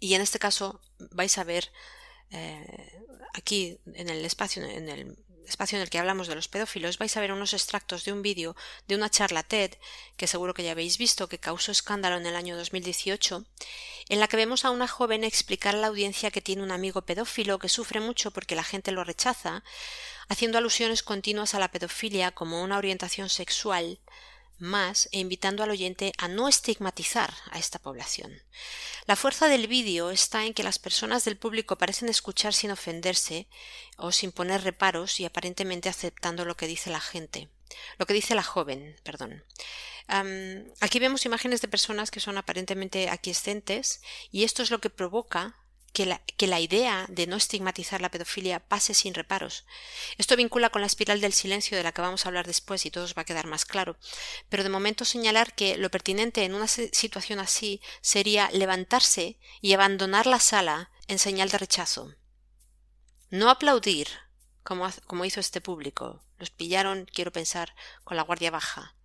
[0.00, 1.70] Y en este caso vais a ver
[2.30, 3.00] eh,
[3.32, 7.16] aquí en el espacio, en el espacio en el que hablamos de los pedófilos, vais
[7.16, 8.56] a ver unos extractos de un vídeo
[8.88, 9.72] de una charla TED,
[10.16, 13.44] que seguro que ya habéis visto, que causó escándalo en el año 2018,
[14.08, 17.02] en la que vemos a una joven explicar a la audiencia que tiene un amigo
[17.02, 19.64] pedófilo que sufre mucho porque la gente lo rechaza,
[20.28, 23.98] haciendo alusiones continuas a la pedofilia como una orientación sexual
[24.64, 28.42] más e invitando al oyente a no estigmatizar a esta población.
[29.06, 33.46] La fuerza del vídeo está en que las personas del público parecen escuchar sin ofenderse
[33.96, 37.48] o sin poner reparos y aparentemente aceptando lo que dice la gente,
[37.98, 39.44] lo que dice la joven, perdón.
[40.80, 44.00] aquí vemos imágenes de personas que son aparentemente aquiescentes
[44.32, 45.63] y esto es lo que provoca
[45.94, 49.64] que la, que la, idea de no estigmatizar la pedofilia pase sin reparos.
[50.18, 52.90] Esto vincula con la espiral del silencio de la que vamos a hablar después y
[52.90, 53.96] todo os va a quedar más claro.
[54.48, 60.26] Pero de momento señalar que lo pertinente en una situación así sería levantarse y abandonar
[60.26, 62.12] la sala en señal de rechazo.
[63.30, 64.08] No aplaudir,
[64.64, 66.24] como, como hizo este público.
[66.38, 67.72] Los pillaron, quiero pensar,
[68.02, 68.96] con la guardia baja.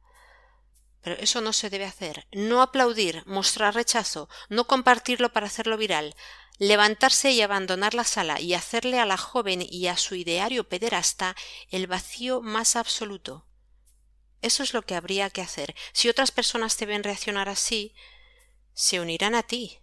[1.02, 2.28] Pero eso no se debe hacer.
[2.32, 6.16] No aplaudir, mostrar rechazo, no compartirlo para hacerlo viral,
[6.58, 11.36] levantarse y abandonar la sala y hacerle a la joven y a su ideario pederasta
[11.70, 13.48] el vacío más absoluto.
[14.42, 15.76] Eso es lo que habría que hacer.
[15.94, 17.96] Si otras personas te ven reaccionar así,
[18.74, 19.80] se unirán a ti.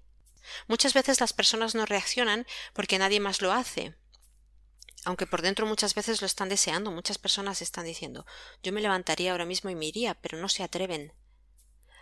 [0.68, 3.96] Muchas veces las personas no reaccionan porque nadie más lo hace.
[5.06, 8.26] Aunque por dentro muchas veces lo están deseando, muchas personas están diciendo
[8.60, 11.12] yo me levantaría ahora mismo y me iría, pero no se atreven.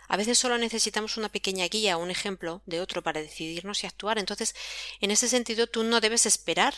[0.07, 3.87] A veces solo necesitamos una pequeña guía o un ejemplo de otro para decidirnos y
[3.87, 4.17] actuar.
[4.17, 4.55] Entonces,
[5.01, 6.73] en ese sentido, tú no debes esperar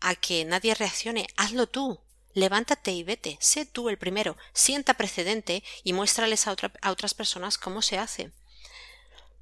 [0.00, 1.28] a que nadie reaccione.
[1.36, 2.00] Hazlo tú.
[2.34, 3.38] Levántate y vete.
[3.40, 4.36] Sé tú el primero.
[4.54, 8.32] Sienta precedente y muéstrales a, a otras personas cómo se hace.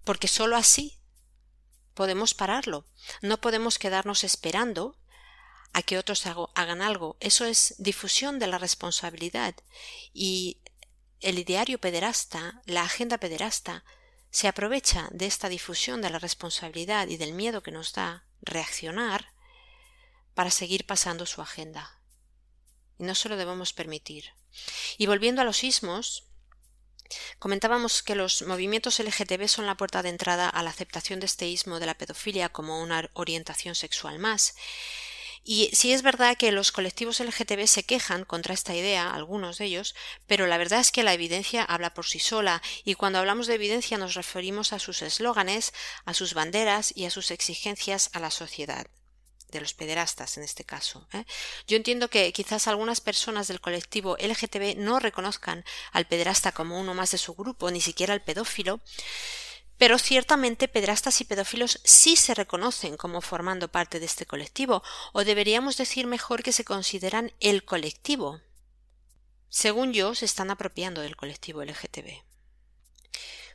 [0.04, 1.00] Porque solo así
[1.94, 2.86] podemos pararlo.
[3.22, 4.98] No podemos quedarnos esperando
[5.76, 7.18] a que otros hagan algo.
[7.20, 9.54] Eso es difusión de la responsabilidad.
[10.14, 10.62] Y
[11.20, 13.84] el ideario pederasta, la agenda pederasta,
[14.30, 19.34] se aprovecha de esta difusión de la responsabilidad y del miedo que nos da reaccionar
[20.32, 22.00] para seguir pasando su agenda.
[22.98, 24.32] Y no se lo debemos permitir.
[24.96, 26.24] Y volviendo a los ismos,
[27.38, 31.46] comentábamos que los movimientos LGTB son la puerta de entrada a la aceptación de este
[31.46, 34.54] ismo de la pedofilia como una orientación sexual más,
[35.48, 39.66] y sí es verdad que los colectivos LGTB se quejan contra esta idea, algunos de
[39.66, 39.94] ellos,
[40.26, 43.54] pero la verdad es que la evidencia habla por sí sola, y cuando hablamos de
[43.54, 45.72] evidencia nos referimos a sus eslóganes,
[46.04, 48.88] a sus banderas y a sus exigencias a la sociedad
[49.52, 51.06] de los pederastas en este caso.
[51.12, 51.24] ¿eh?
[51.68, 56.94] Yo entiendo que quizás algunas personas del colectivo LGTB no reconozcan al pederasta como uno
[56.94, 58.80] más de su grupo, ni siquiera al pedófilo,
[59.78, 65.24] pero ciertamente pedrastas y pedófilos sí se reconocen como formando parte de este colectivo, o
[65.24, 68.40] deberíamos decir mejor que se consideran el colectivo.
[69.48, 72.22] Según yo, se están apropiando del colectivo LGTB.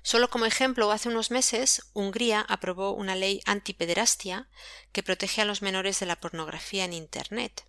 [0.03, 4.47] Solo como ejemplo, hace unos meses Hungría aprobó una ley antipederastia
[4.91, 7.65] que protege a los menores de la pornografía en Internet.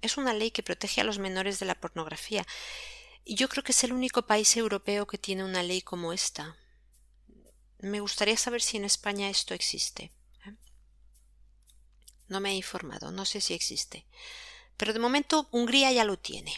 [0.00, 2.46] Es una ley que protege a los menores de la pornografía.
[3.24, 6.56] Y yo creo que es el único país europeo que tiene una ley como esta.
[7.78, 10.12] Me gustaría saber si en España esto existe.
[10.44, 10.54] ¿eh?
[12.26, 14.06] No me he informado, no sé si existe.
[14.76, 16.56] Pero de momento Hungría ya lo tiene.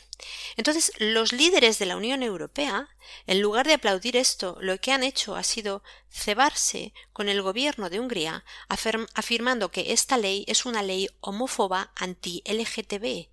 [0.56, 2.88] Entonces, los líderes de la Unión Europea,
[3.26, 7.88] en lugar de aplaudir esto, lo que han hecho ha sido cebarse con el gobierno
[7.88, 13.28] de Hungría, afirmando que esta ley es una ley homófoba anti-LGTB.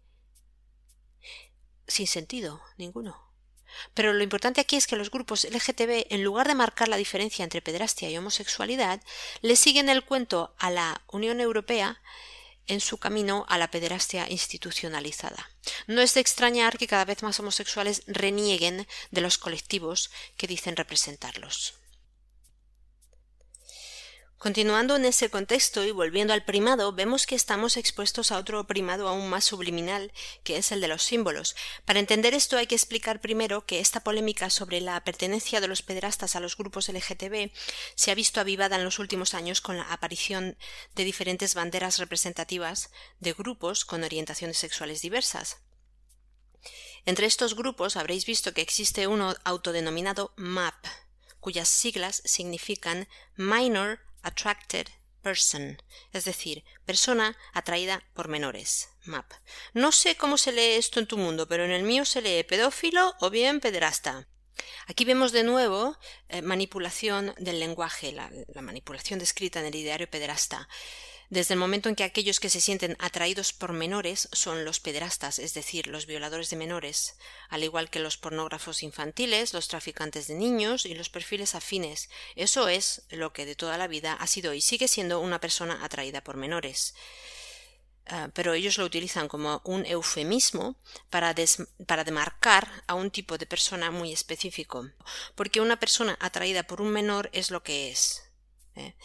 [1.87, 3.26] Sin sentido ninguno.
[3.93, 7.43] Pero lo importante aquí es que los grupos LGTB, en lugar de marcar la diferencia
[7.43, 9.01] entre pedrastia y homosexualidad,
[9.41, 12.01] le siguen el cuento a la Unión Europea
[12.67, 15.49] en su camino a la pederastia institucionalizada.
[15.87, 20.75] No es de extrañar que cada vez más homosexuales renieguen de los colectivos que dicen
[20.75, 21.76] representarlos.
[24.37, 29.07] Continuando en ese contexto y volviendo al primado, vemos que estamos expuestos a otro primado
[29.07, 30.13] aún más subliminal,
[30.43, 31.55] que es el de los símbolos.
[31.85, 35.81] Para entender esto hay que explicar primero que esta polémica sobre la pertenencia de los
[35.81, 37.51] pederastas a los grupos LGTB
[37.95, 40.55] se ha visto avivada en los últimos años con la aparición
[40.93, 45.61] de diferentes banderas representativas de grupos con orientaciones sexuales diversas.
[47.05, 50.85] Entre estos grupos habréis visto que existe uno autodenominado MAP,
[51.39, 54.87] cuyas siglas significan Minor Attracted
[55.21, 55.81] Person,
[56.13, 58.89] es decir, persona atraída por menores.
[59.03, 59.31] MAP.
[59.73, 62.43] No sé cómo se lee esto en tu mundo, pero en el mío se lee
[62.43, 64.27] pedófilo o bien pederasta.
[64.87, 65.97] Aquí vemos de nuevo
[66.29, 70.67] eh, manipulación del lenguaje, la, manipulación descrita en el ideario pederasta.
[71.29, 75.39] Desde el momento en que aquellos que se sienten atraídos por menores son los pederastas,
[75.39, 77.17] es decir, los violadores de menores,
[77.49, 82.09] al igual que los pornógrafos infantiles, los traficantes de niños y los perfiles afines.
[82.35, 85.83] Eso es lo que de toda la vida ha sido y sigue siendo una persona
[85.83, 86.93] atraída por menores.
[88.09, 90.77] Ah, pero ellos lo utilizan como un eufemismo
[91.09, 91.35] para,
[91.87, 94.89] para, demarcar a un tipo de persona muy específico,
[95.35, 98.23] porque una persona atraída por un menor es lo que es.
[98.75, 98.95] ¿eh?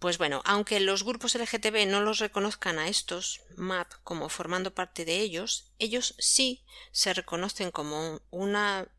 [0.00, 5.04] Pues bueno, aunque los grupos LGTB no los reconozcan a estos MAP como formando parte
[5.04, 8.90] de ellos, ellos sí se reconocen como una,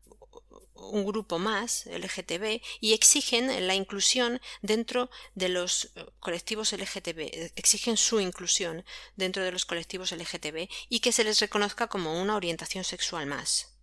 [0.76, 8.20] un grupo más LGTB y exigen la inclusión dentro de los colectivos LGTB, exigen su
[8.20, 8.84] inclusión
[9.16, 13.76] dentro de los colectivos LGTB y que se les reconozca como una orientación sexual más.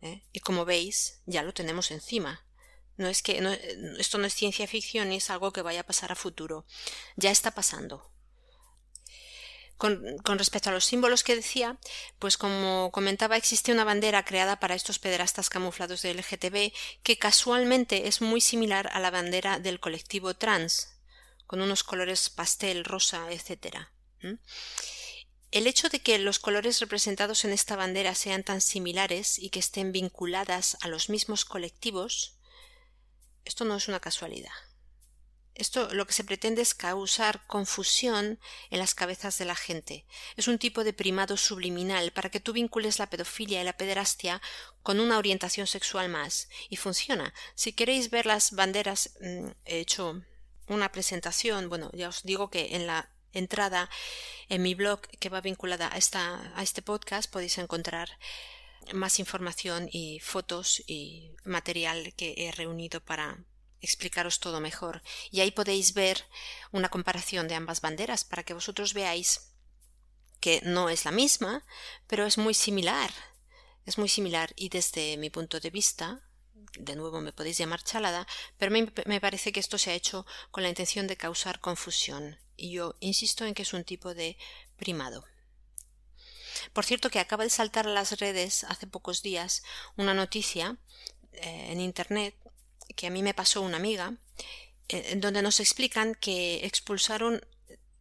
[0.00, 0.22] ¿Eh?
[0.32, 2.46] Y como veis, ya lo tenemos encima.
[2.96, 3.42] No es que
[3.98, 6.64] esto no es ciencia ficción y es algo que vaya a pasar a futuro.
[7.16, 8.10] Ya está pasando.
[9.76, 11.76] Con, respecto a los símbolos que decía,
[12.18, 16.72] pues como comentaba, existe una bandera creada para estos pederastas camuflados de LGTB
[17.02, 20.96] que casualmente es muy similar a la bandera del colectivo trans,
[21.46, 23.88] con unos colores pastel, rosa, etc.
[25.50, 29.58] El hecho de que los colores representados en esta bandera sean tan similares y que
[29.58, 32.35] estén vinculadas a los mismos colectivos
[33.46, 34.52] esto no es una casualidad.
[35.54, 38.38] Esto lo que se pretende es causar confusión
[38.68, 40.04] en las cabezas de la gente.
[40.36, 44.42] Es un tipo de primado subliminal para que tú vincules la pedofilia y la pederastia
[44.82, 46.50] con una orientación sexual más.
[46.68, 47.32] Y funciona.
[47.54, 50.20] Si queréis ver las banderas, mm, he hecho
[50.68, 51.70] una presentación.
[51.70, 53.88] Bueno, ya os digo que en la entrada
[54.48, 58.18] en mi blog que va vinculada a, esta, a este podcast podéis encontrar
[58.92, 63.44] más información y fotos y material que he reunido para
[63.80, 65.02] explicaros todo mejor.
[65.30, 66.24] Y ahí podéis ver
[66.72, 69.52] una comparación de ambas banderas para que vosotros veáis
[70.40, 71.64] que no es la misma,
[72.06, 73.10] pero es muy similar.
[73.84, 76.20] Es muy similar y desde mi punto de vista,
[76.78, 78.26] de nuevo me podéis llamar chalada,
[78.58, 82.38] pero me, me parece que esto se ha hecho con la intención de causar confusión.
[82.56, 84.36] Y yo insisto en que es un tipo de
[84.76, 85.24] primado.
[86.72, 89.62] Por cierto que acaba de saltar a las redes hace pocos días
[89.96, 90.78] una noticia
[91.32, 92.34] eh, en Internet
[92.94, 94.14] que a mí me pasó una amiga,
[94.88, 97.44] eh, en donde nos explican que expulsaron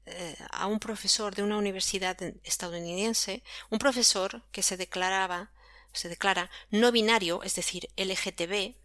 [0.05, 5.51] eh, a un profesor de una universidad estadounidense, un profesor que se declaraba,
[5.93, 8.75] se declara no binario, es decir, LGTB,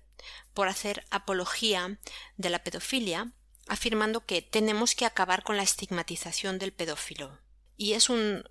[0.55, 1.99] por hacer apología
[2.37, 3.33] de la pedofilia,
[3.69, 7.39] afirmando que tenemos que acabar con la estigmatización del pedófilo.
[7.77, 8.45] Y es un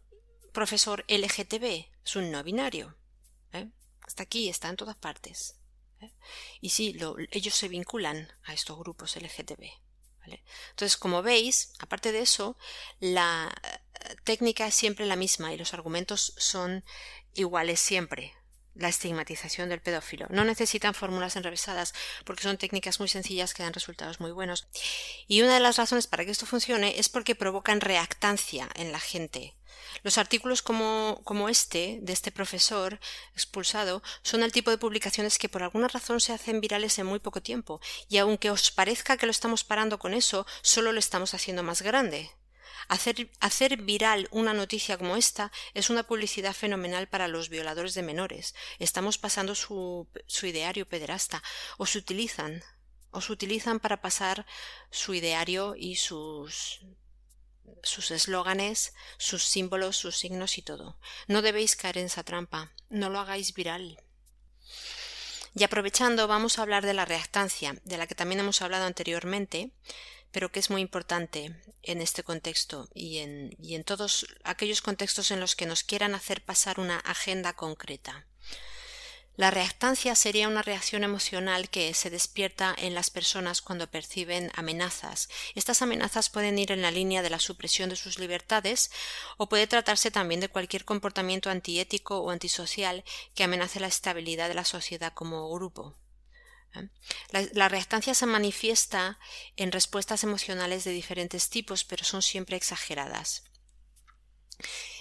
[0.51, 2.95] profesor LGTB, es un no binario.
[3.53, 3.67] ¿eh?
[4.01, 5.59] Hasta aquí está en todas partes.
[6.01, 6.11] ¿eh?
[6.61, 6.97] Y sí,
[7.31, 9.69] ellos se vinculan a estos grupos LGTB.
[10.69, 12.55] Entonces, como veis, aparte de eso,
[12.99, 16.83] la eh, técnica es siempre la misma y los argumentos son
[17.33, 18.38] iguales siempre
[18.79, 20.25] la estigmatización del pedófilo.
[20.29, 21.93] No necesitan fórmulas enrevesadas
[22.25, 24.67] porque son técnicas muy sencillas que dan resultados muy buenos.
[25.27, 28.99] Y una de las razones para que esto funcione es porque provocan reactancia en la
[28.99, 29.55] gente.
[30.03, 32.99] Los artículos como, como este, de este profesor
[33.33, 37.19] expulsado, son el tipo de publicaciones que por alguna razón se hacen virales en muy
[37.19, 41.33] poco tiempo, y aunque os parezca que lo estamos parando con eso, solo lo estamos
[41.33, 42.31] haciendo más grande.
[42.89, 48.55] Hacer, viral una noticia como esta es una publicidad fenomenal para los violadores de menores.
[48.79, 51.43] Estamos pasando su, su ideario pederasta.
[51.77, 52.63] O se utilizan.
[53.11, 54.45] Os utilizan para pasar
[54.89, 56.81] su ideario y sus
[57.83, 60.97] sus eslóganes, sus símbolos, sus signos y todo.
[61.27, 62.73] No debéis caer en esa trampa.
[62.89, 64.01] No lo hagáis viral.
[65.55, 69.71] Y aprovechando, vamos a hablar de la reactancia, de la que también hemos hablado anteriormente,
[70.31, 75.31] pero que es muy importante en este contexto y en, y en todos aquellos contextos
[75.31, 78.25] en los que nos quieran hacer pasar una agenda concreta.
[79.39, 85.29] La reactancia sería una reacción emocional que se despierta en las personas cuando perciben amenazas.
[85.55, 88.91] Estas amenazas pueden ir en la línea de la supresión de sus libertades
[89.37, 94.55] o puede tratarse también de cualquier comportamiento antiético o antisocial que amenace la estabilidad de
[94.55, 95.95] la sociedad como grupo.
[97.29, 99.19] La, la, reactancia se manifiesta
[99.55, 103.43] en respuestas emocionales de diferentes tipos, pero son siempre exageradas.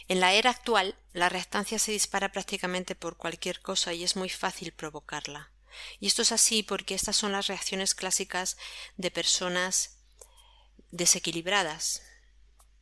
[0.08, 4.30] En la era actual, la reactancia se dispara prácticamente por cualquier cosa y es muy
[4.30, 5.52] fácil provocarla.
[6.00, 8.56] Y esto es así porque estas son las reacciones clásicas
[8.96, 9.98] de personas
[10.90, 12.02] desequilibradas.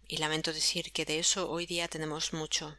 [0.07, 2.79] Y lamento decir que de eso hoy día tenemos mucho.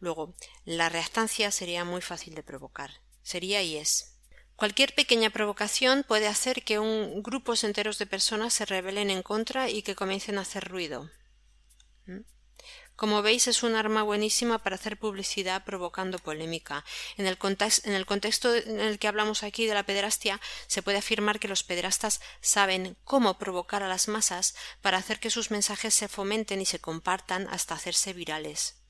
[0.00, 0.34] Luego,
[0.64, 3.00] la reactancia sería muy fácil de provocar.
[3.22, 4.13] Sería y es.
[4.56, 9.68] Cualquier pequeña provocación puede hacer que un grupos enteros de personas se rebelen en contra
[9.68, 11.10] y que comiencen a hacer ruido.
[12.06, 12.20] ¿Mm?
[12.94, 16.84] Como veis, es un arma buenísima para hacer publicidad provocando polémica.
[17.16, 20.98] En el, en el, contexto en el que hablamos aquí de la pederastia, se puede
[20.98, 25.92] afirmar que los pederastas saben cómo provocar a las masas para hacer que sus mensajes
[25.92, 28.83] se fomenten y se compartan hasta hacerse virales.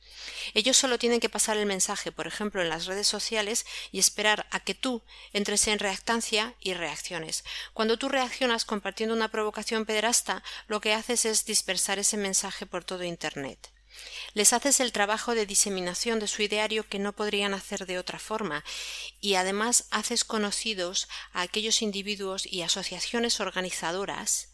[0.55, 4.47] Ellos solo tienen que pasar el mensaje, por ejemplo, en las redes sociales y esperar
[4.51, 5.03] a que tú
[5.33, 7.45] entres en reactancia y reacciones.
[7.73, 12.85] Cuando tú reaccionas compartiendo una provocación pederasta, lo que haces es dispersar ese mensaje por
[12.85, 13.71] todo Internet.
[14.33, 18.19] Les haces el trabajo de diseminación de su ideario que no podrían hacer de otra
[18.19, 18.65] forma,
[19.21, 24.49] y además haces conocidos a aquellos individuos y asociaciones organizadoras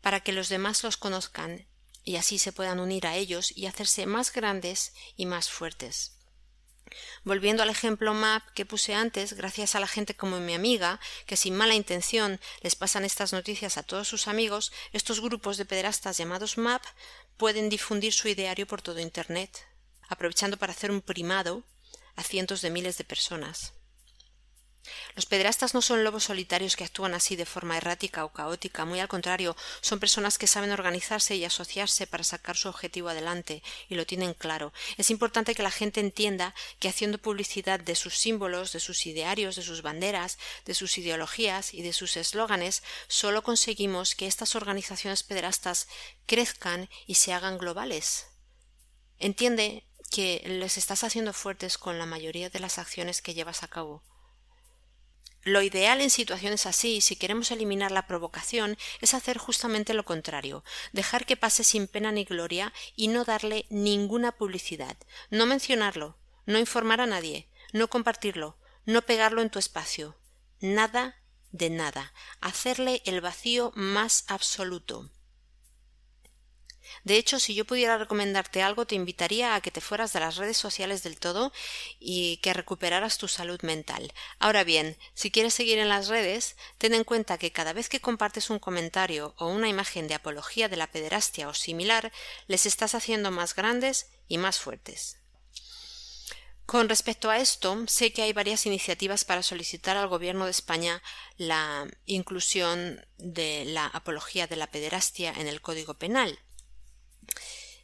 [0.00, 1.67] para que los demás los conozcan
[2.08, 6.12] y así se puedan unir a ellos y hacerse más grandes y más fuertes.
[7.22, 11.36] Volviendo al ejemplo MAP que puse antes, gracias a la gente como mi amiga, que
[11.36, 16.16] sin mala intención les pasan estas noticias a todos sus amigos, estos grupos de pederastas
[16.16, 16.82] llamados MAP
[17.36, 19.66] pueden difundir su ideario por todo Internet,
[20.08, 21.62] aprovechando para hacer un primado
[22.16, 23.74] a cientos de miles de personas.
[25.14, 29.00] Los pederastas no son lobos solitarios que actúan así de forma errática o caótica, muy
[29.00, 33.96] al contrario, son personas que saben organizarse y asociarse para sacar su objetivo adelante, y
[33.96, 34.72] lo tienen claro.
[34.96, 39.56] Es importante que la gente entienda que haciendo publicidad de sus símbolos, de sus idearios,
[39.56, 45.22] de sus banderas, de sus ideologías y de sus eslóganes, solo conseguimos que estas organizaciones
[45.22, 45.88] pederastas
[46.26, 48.26] crezcan y se hagan globales.
[49.18, 53.68] Entiende que les estás haciendo fuertes con la mayoría de las acciones que llevas a
[53.68, 54.02] cabo.
[55.44, 60.64] Lo ideal en situaciones así, si queremos eliminar la provocación, es hacer justamente lo contrario,
[60.92, 64.96] dejar que pase sin pena ni gloria y no darle ninguna publicidad,
[65.30, 70.16] no mencionarlo, no informar a nadie, no compartirlo, no pegarlo en tu espacio,
[70.60, 71.22] nada
[71.52, 75.10] de nada, hacerle el vacío más absoluto.
[77.04, 80.36] De hecho, si yo pudiera recomendarte algo, te invitaría a que te fueras de las
[80.36, 81.52] redes sociales del todo
[81.98, 84.12] y que recuperaras tu salud mental.
[84.38, 88.00] Ahora bien, si quieres seguir en las redes, ten en cuenta que cada vez que
[88.00, 92.12] compartes un comentario o una imagen de apología de la pederastia o similar,
[92.46, 95.18] les estás haciendo más grandes y más fuertes.
[96.68, 101.02] Con respecto a esto, sé que hay varias iniciativas para solicitar al Gobierno de España
[101.38, 106.38] la inclusión de la apología de la pederastia en el Código Penal.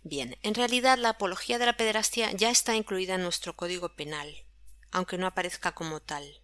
[0.02, 4.44] Bien, en realidad la apología de la pederastia ya está incluida en nuestro Código Penal,
[4.90, 6.42] aunque no aparezca como tal.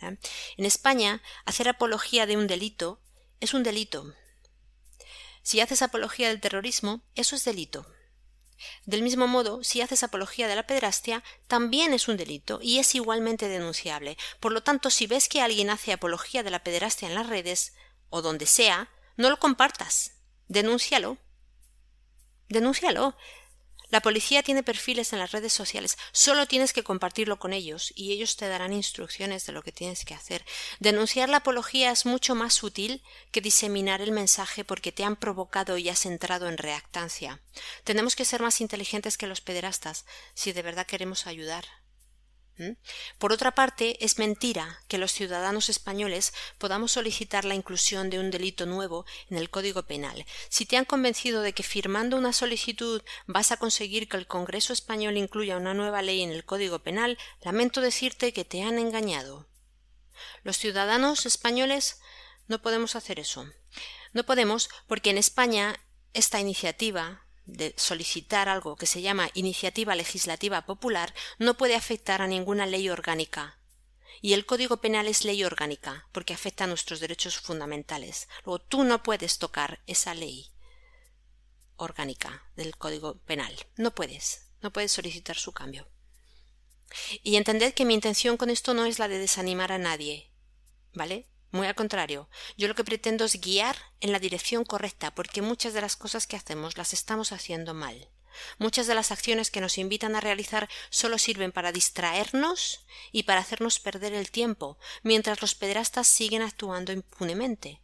[0.00, 0.16] ¿eh?
[0.56, 3.00] En España, hacer apología de un delito
[3.40, 4.14] es un delito.
[5.42, 7.86] Si haces apología del terrorismo, eso es delito.
[8.86, 12.94] Del mismo modo, si haces apología de la pederastia, también es un delito y es
[12.94, 14.16] igualmente denunciable.
[14.38, 17.74] Por lo tanto, si ves que alguien hace apología de la pederastia en las redes,
[18.10, 20.12] o donde sea, no lo compartas.
[20.46, 21.18] Denúncialo
[22.52, 23.16] Denúncialo.
[23.88, 25.96] La policía tiene perfiles en las redes sociales.
[26.12, 30.04] Solo tienes que compartirlo con ellos y ellos te darán instrucciones de lo que tienes
[30.04, 30.44] que hacer.
[30.78, 35.78] Denunciar la apología es mucho más útil que diseminar el mensaje porque te han provocado
[35.78, 37.40] y has entrado en reactancia.
[37.84, 41.64] Tenemos que ser más inteligentes que los pederastas si de verdad queremos ayudar.
[43.18, 48.30] Por otra parte, es mentira que los ciudadanos españoles podamos solicitar la inclusión de un
[48.30, 50.24] delito nuevo en el Código Penal.
[50.48, 54.72] Si te han convencido de que firmando una solicitud vas a conseguir que el Congreso
[54.72, 59.48] español incluya una nueva ley en el Código Penal, lamento decirte que te han engañado.
[60.42, 62.00] Los ciudadanos españoles
[62.48, 63.46] no podemos hacer eso.
[64.12, 65.80] No podemos porque en España
[66.12, 72.26] esta iniciativa de solicitar algo que se llama iniciativa legislativa popular no puede afectar a
[72.26, 73.58] ninguna ley orgánica.
[74.20, 78.28] Y el Código Penal es ley orgánica, porque afecta a nuestros derechos fundamentales.
[78.44, 80.52] Luego tú no puedes tocar esa ley
[81.76, 83.54] orgánica del Código Penal.
[83.76, 84.46] No puedes.
[84.60, 85.88] No puedes solicitar su cambio.
[87.22, 90.30] Y entended que mi intención con esto no es la de desanimar a nadie.
[90.94, 91.31] ¿Vale?
[91.52, 95.74] Muy al contrario, yo lo que pretendo es guiar en la dirección correcta, porque muchas
[95.74, 98.08] de las cosas que hacemos las estamos haciendo mal.
[98.58, 103.40] Muchas de las acciones que nos invitan a realizar solo sirven para distraernos y para
[103.40, 107.82] hacernos perder el tiempo, mientras los pederastas siguen actuando impunemente.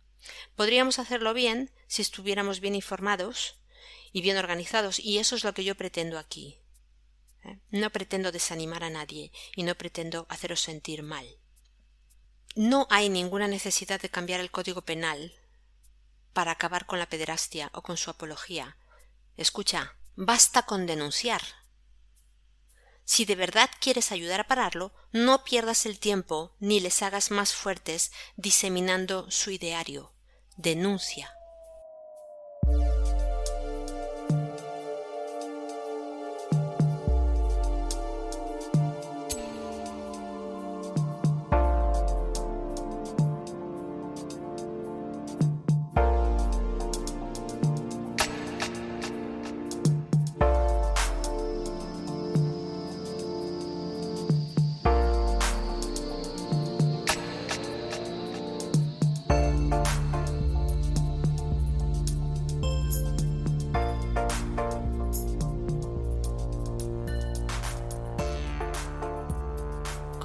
[0.57, 3.57] Podríamos hacerlo bien si estuviéramos bien informados
[4.12, 6.59] y bien organizados, y eso es lo que yo pretendo aquí.
[7.45, 7.59] ¿Eh?
[7.71, 11.39] No pretendo desanimar a nadie y no pretendo haceros sentir mal.
[12.55, 15.33] No hay ninguna necesidad de cambiar el Código Penal
[16.33, 18.77] para acabar con la pederastia o con su apología.
[19.37, 21.43] Escucha, basta con denunciar.
[23.05, 27.55] Si de verdad quieres ayudar a pararlo, no pierdas el tiempo ni les hagas más
[27.55, 30.13] fuertes diseminando su ideario.
[30.57, 31.38] Denuncia.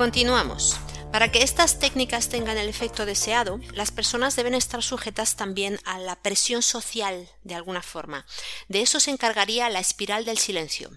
[0.04, 0.76] Continuamos.
[1.14, 5.98] Para que estas técnicas tengan el efecto deseado, las personas deben estar sujetas también a
[5.98, 8.26] la presión social de alguna forma.
[8.68, 10.92] De eso se encargaría la espiral del silencio.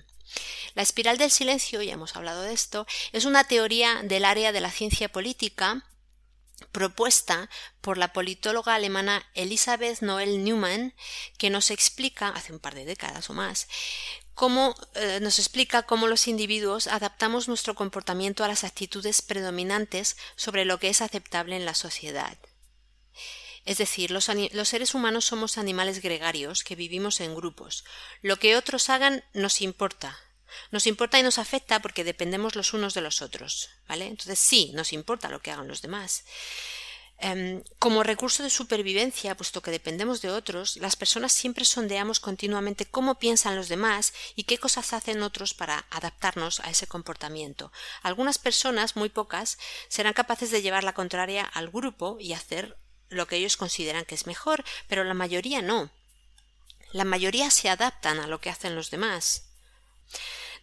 [0.75, 4.61] La espiral del silencio, ya hemos hablado de esto, es una teoría del área de
[4.61, 5.87] la ciencia política
[6.73, 7.49] propuesta
[7.81, 10.95] por la politóloga alemana Elisabeth Noel Neumann,
[11.39, 13.69] que nos explica, hace un par de décadas o más,
[14.37, 20.67] cómo eh, nos explica cómo los individuos adaptamos nuestro comportamiento a las actitudes predominantes sobre
[20.67, 22.37] lo que es aceptable en la sociedad.
[23.65, 27.85] Es decir, los, los, seres humanos somos animales gregarios que vivimos en grupos.
[28.21, 30.19] Lo que otros hagan nos importa.
[30.71, 33.71] Nos importa y nos afecta porque dependemos los unos de los otros.
[33.89, 34.07] ¿Vale?
[34.07, 36.25] Entonces sí, nos importa lo que hagan los demás.
[37.19, 42.85] Em, como recurso de supervivencia, puesto que dependemos de otros, las personas siempre sondeamos continuamente
[42.85, 47.73] cómo piensan los demás y qué cosas hacen otros para adaptarnos a ese comportamiento.
[48.03, 49.59] Algunas personas, muy pocas,
[49.89, 52.77] serán capaces de llevar la contraria al grupo y hacer
[53.09, 55.91] lo que ellos consideran que es mejor, pero la mayoría no.
[56.93, 59.47] La mayoría se adaptan a lo que hacen los demás.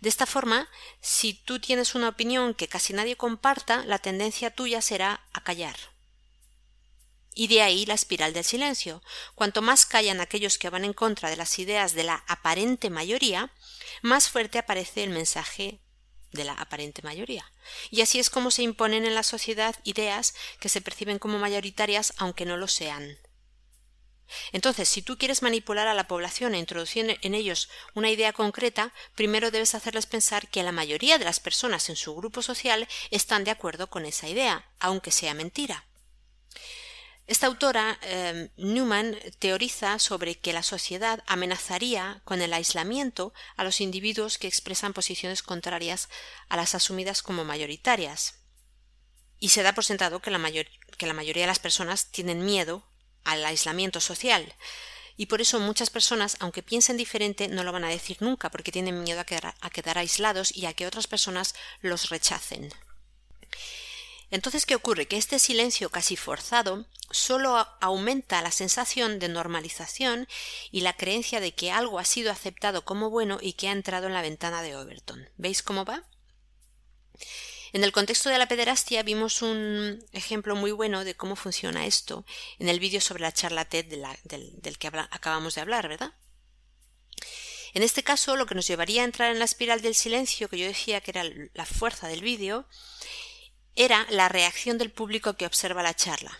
[0.01, 0.69] De esta forma,
[1.01, 5.92] si tú tienes una opinión que casi nadie comparta, la tendencia tuya será a callar
[7.35, 9.01] y de ahí la espiral del silencio.
[9.35, 13.51] Cuanto más callan aquellos que van en contra de las ideas de la aparente mayoría,
[14.01, 15.79] más fuerte aparece el mensaje
[16.31, 17.51] de la aparente mayoría.
[17.91, 22.13] Y así es como se imponen en la sociedad ideas que se perciben como mayoritarias
[22.17, 23.17] aunque no lo sean.
[24.51, 28.93] Entonces, si tú quieres manipular a la población e introducir en ellos una idea concreta,
[29.15, 33.43] primero debes hacerles pensar que la mayoría de las personas en su grupo social están
[33.43, 35.85] de acuerdo con esa idea, aunque sea mentira.
[37.25, 43.79] Esta autora, eh, Newman, teoriza sobre que la sociedad amenazaría con el aislamiento a los
[43.79, 46.09] individuos que expresan posiciones contrarias
[46.49, 48.39] a las asumidas como mayoritarias.
[49.39, 52.85] Y se da por sentado que la, mayoría de las personas tienen miedo
[53.23, 54.53] al aislamiento social.
[55.15, 58.71] Y por eso muchas personas, aunque piensen diferente, no lo van a decir nunca, porque
[58.71, 62.73] tienen miedo a quedar aislados y a que otras personas los rechacen.
[64.33, 65.07] Entonces, ¿qué ocurre?
[65.07, 70.27] Que este silencio casi forzado solo aumenta la sensación de normalización
[70.71, 74.07] y la creencia de que algo ha sido aceptado como bueno y que ha entrado
[74.07, 75.29] en la ventana de Overton.
[75.37, 76.03] ¿Veis cómo va?
[77.73, 82.25] En el contexto de la pederastia vimos un ejemplo muy bueno de cómo funciona esto
[82.57, 86.11] en el vídeo sobre la charla TED del, que acabamos de hablar, ¿verdad?
[87.75, 90.57] En este caso, lo que nos llevaría a entrar en la espiral del silencio, que
[90.57, 91.23] yo decía que era
[91.53, 92.67] la fuerza del vídeo,
[93.75, 96.37] era la reacción del público que observa la charla.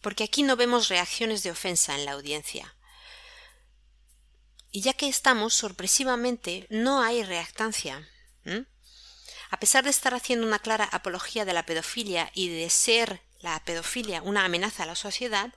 [0.00, 2.74] Porque aquí no vemos reacciones de ofensa en la audiencia.
[4.70, 8.08] Y ya que estamos, sorpresivamente, no hay reactancia.
[9.50, 13.62] A pesar de estar haciendo una clara apología de la pedofilia y de ser la
[13.64, 15.52] pedofilia una amenaza a la sociedad,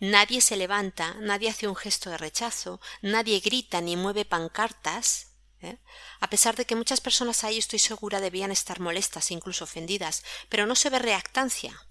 [0.00, 5.31] nadie se levanta, nadie hace un gesto de rechazo, nadie grita ni mueve pancartas
[5.62, 5.78] ¿eh?
[6.20, 10.24] A pesar de que muchas personas ahí estoy segura debían estar molestas e incluso ofendidas,
[10.48, 11.86] pero no se ve reactancia.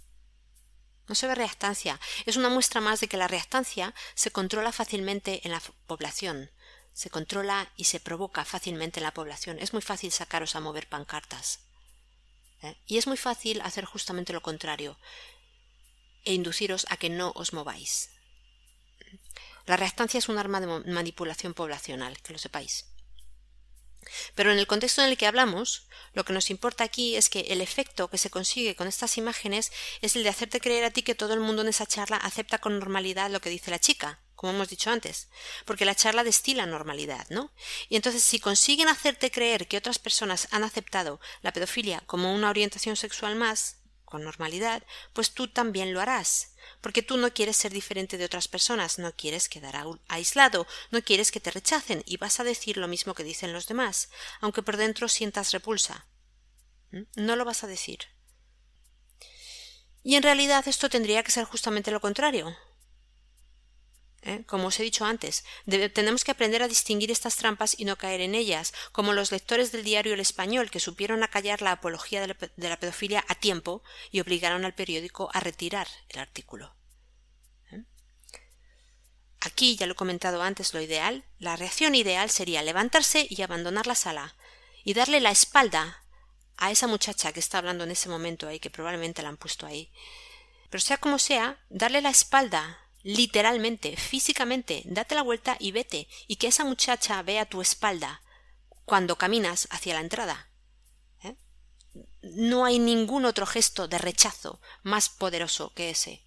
[1.07, 1.99] No se ve reactancia.
[2.25, 6.51] Es una muestra más de que la reactancia se controla fácilmente en la población.
[6.93, 9.57] Se controla y se provoca fácilmente en la población.
[9.59, 11.59] Es muy fácil sacaros a mover pancartas.
[12.61, 12.77] ¿eh?
[12.85, 14.97] Y es muy fácil hacer justamente lo contrario
[16.23, 18.09] e induciros a que no os mováis.
[19.65, 22.90] La reactancia es un arma de manipulación poblacional, que lo sepáis.
[24.35, 27.41] Pero en el contexto en el que hablamos, lo que nos importa aquí es que
[27.49, 29.71] el efecto que se consigue con estas imágenes
[30.01, 32.57] es el de hacerte creer a ti que todo el mundo en esa charla acepta
[32.57, 35.27] con normalidad lo que dice la chica, como hemos dicho antes,
[35.65, 37.51] porque la charla destila normalidad, ¿no?
[37.89, 42.49] Y entonces si consiguen hacerte creer que otras personas han aceptado la pedofilia como una
[42.49, 43.80] orientación sexual más,
[44.11, 44.83] con normalidad,
[45.13, 49.15] pues tú también lo harás, porque tú no quieres ser diferente de otras personas, no
[49.15, 53.23] quieres quedar aislado, no quieres que te rechacen y vas a decir lo mismo que
[53.23, 54.09] dicen los demás,
[54.41, 56.05] aunque por dentro sientas repulsa.
[57.15, 57.99] No lo vas a decir.
[60.03, 62.55] Y en realidad esto tendría que ser justamente lo contrario.
[64.23, 64.43] ¿Eh?
[64.45, 65.43] Como os he dicho antes,
[65.93, 69.71] tenemos que aprender a distinguir estas trampas y no caer en ellas, como los lectores
[69.71, 74.19] del diario El Español, que supieron acallar la apología de la, pedofilia a tiempo y
[74.19, 76.75] obligaron al periódico a retirar el artículo.
[77.71, 77.83] ¿eh?
[79.41, 83.87] Aquí, ya lo he comentado antes, lo ideal, la reacción ideal sería levantarse y abandonar
[83.87, 84.35] la sala
[84.83, 86.03] y darle la espalda
[86.57, 89.65] a esa muchacha que está hablando en ese momento ahí, que probablemente la han puesto
[89.65, 89.91] ahí.
[90.69, 96.35] Pero sea como sea, darle la espalda literalmente, físicamente, date la vuelta y vete, y
[96.37, 98.21] que esa muchacha vea tu espalda
[98.85, 100.49] cuando caminas hacia la entrada.
[101.23, 101.35] ¿eh?
[102.21, 106.23] No hay ningún otro gesto de rechazo más poderoso que ese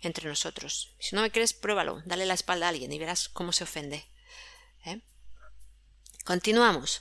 [0.00, 0.94] entre nosotros.
[1.00, 4.06] Si no me crees, pruébalo, dale la espalda a alguien y verás cómo se ofende.
[4.84, 5.02] ¿eh?
[6.24, 7.00] Continuamos.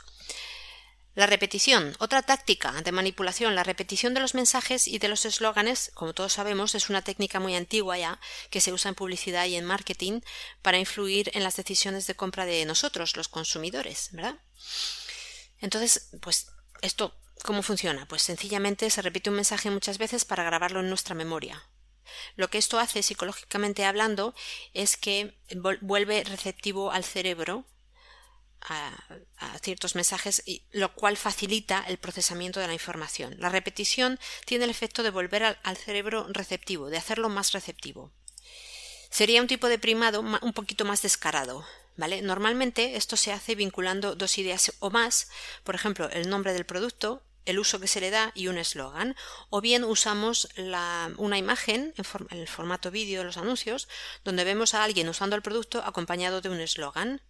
[1.17, 5.89] La repetición, otra táctica de manipulación, la repetición de los mensajes y de los eslóganes,
[5.95, 8.19] como todos sabemos, es una técnica muy antigua ya
[8.51, 10.21] que se usa en publicidad y en marketing
[10.61, 14.35] para influir en las decisiones de compra de nosotros, los consumidores, ¿verdad?
[15.59, 16.51] Entonces, pues
[16.83, 18.07] esto, ¿cómo funciona?
[18.07, 21.67] Pues sencillamente se repite un mensaje muchas veces para grabarlo en nuestra memoria.
[22.35, 24.35] Lo que esto hace, psicológicamente hablando,
[24.75, 25.35] es que
[25.81, 27.65] vuelve receptivo al cerebro
[28.61, 28.91] a,
[29.61, 33.35] ciertos mensajes, y, lo cual facilita el procesamiento de la información.
[33.39, 38.11] La repetición tiene el efecto de volver al, cerebro receptivo, de hacerlo más receptivo.
[39.09, 41.65] Sería un tipo de primado un poquito más descarado.
[41.97, 42.21] ¿Vale?
[42.21, 45.29] Normalmente esto se hace vinculando dos ideas o más,
[45.63, 49.15] por ejemplo, el nombre del producto, el uso que se le da y un eslogan,
[49.49, 50.49] o bien usamos
[51.17, 53.87] una imagen en, el formato vídeo de los anuncios,
[54.23, 57.21] donde vemos a alguien usando el producto acompañado de un eslogan.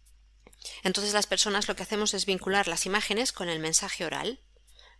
[0.84, 4.40] Entonces las personas lo que hacemos es vincular las imágenes con el mensaje oral.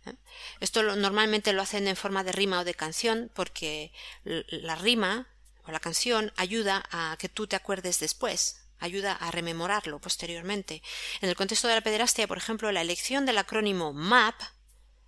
[0.06, 0.14] ¿eh?
[0.60, 3.92] Esto normalmente lo hacen en forma de rima o de canción porque
[4.24, 5.28] la rima
[5.64, 10.82] o la canción ayuda a que tú te acuerdes después, ayuda a rememorarlo posteriormente.
[11.20, 14.40] En el contexto de la pederastia, por ejemplo, la elección del acrónimo MAP,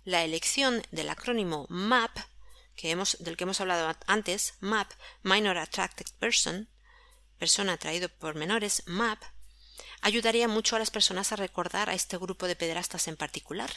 [0.03, 2.17] la elección del acrónimo MAP,
[2.75, 4.91] que hemos, del que hemos hablado antes, MAP,
[5.23, 6.69] Minor Attracted Person,
[7.37, 9.21] persona atraído por menores, MAP,
[10.01, 13.71] ayudaría mucho a las personas a recordar a este grupo de pederastas en particular.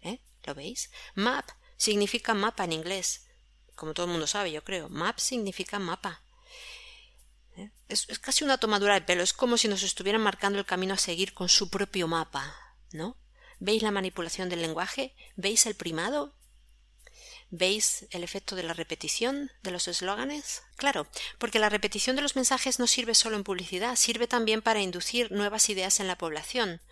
[0.00, 0.20] ¿Eh?
[0.44, 0.90] ¿Lo veis?
[1.14, 3.26] Map significa mapa en inglés.
[3.74, 4.88] Como todo el mundo sabe, yo creo.
[4.88, 6.22] Map significa mapa.
[7.56, 7.70] ¿Eh?
[7.88, 9.22] Es, es casi una tomadura de pelo.
[9.22, 12.54] Es como si nos estuvieran marcando el camino a seguir con su propio mapa.
[12.92, 13.16] ¿No?
[13.60, 15.14] ¿Veis la manipulación del lenguaje?
[15.36, 16.37] ¿Veis el primado?
[17.50, 20.62] ¿Veis el efecto de la repetición de los eslóganes?
[20.76, 21.06] Claro,
[21.38, 25.32] porque la repetición de los mensajes no sirve solo en publicidad, sirve también para inducir
[25.32, 26.82] nuevas ideas en la población.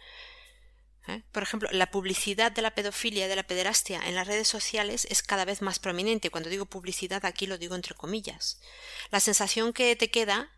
[1.09, 1.23] ¿Eh?
[1.31, 5.23] Por ejemplo, la publicidad de la pedofilia, de la pederastia en las redes sociales es
[5.23, 6.31] cada vez más prominente.
[6.31, 8.59] Cuando digo publicidad aquí lo digo entre comillas.
[9.11, 10.51] La sensación que te queda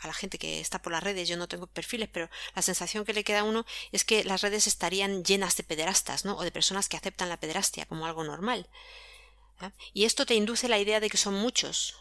[0.00, 3.04] a la gente que está por las redes, yo no tengo perfiles, pero la sensación
[3.04, 6.36] que le queda a uno es que las redes estarían llenas de pederastas, ¿no?
[6.36, 8.68] O de personas que aceptan la pederastia como algo normal.
[9.92, 11.94] Y esto te induce la idea de que son muchos,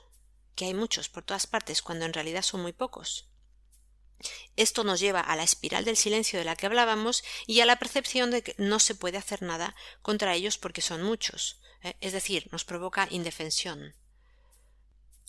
[0.55, 3.30] que hay muchos por todas partes, cuando en realidad son muy pocos.
[4.55, 7.78] Esto nos lleva a la espiral del silencio de la que hablábamos y a la
[7.78, 11.95] percepción de que no se puede hacer nada contra ellos porque son muchos, ¿eh?
[11.99, 13.95] es decir, nos provoca indefensión.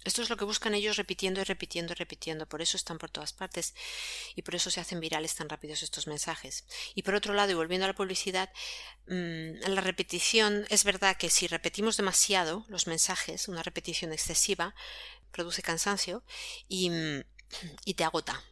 [0.04, 3.10] Esto es lo que buscan ellos repitiendo y repitiendo y repitiendo, por eso están por
[3.10, 3.74] todas partes
[4.34, 6.66] y por eso se hacen virales tan rápidos estos mensajes.
[6.94, 8.52] Y por otro lado, y volviendo a la publicidad,
[9.06, 14.74] mm, la repetición es verdad que si repetimos demasiado los mensajes, una repetición excesiva,
[15.30, 16.22] produce cansancio
[16.68, 17.24] y, mm,
[17.84, 18.42] y te agota.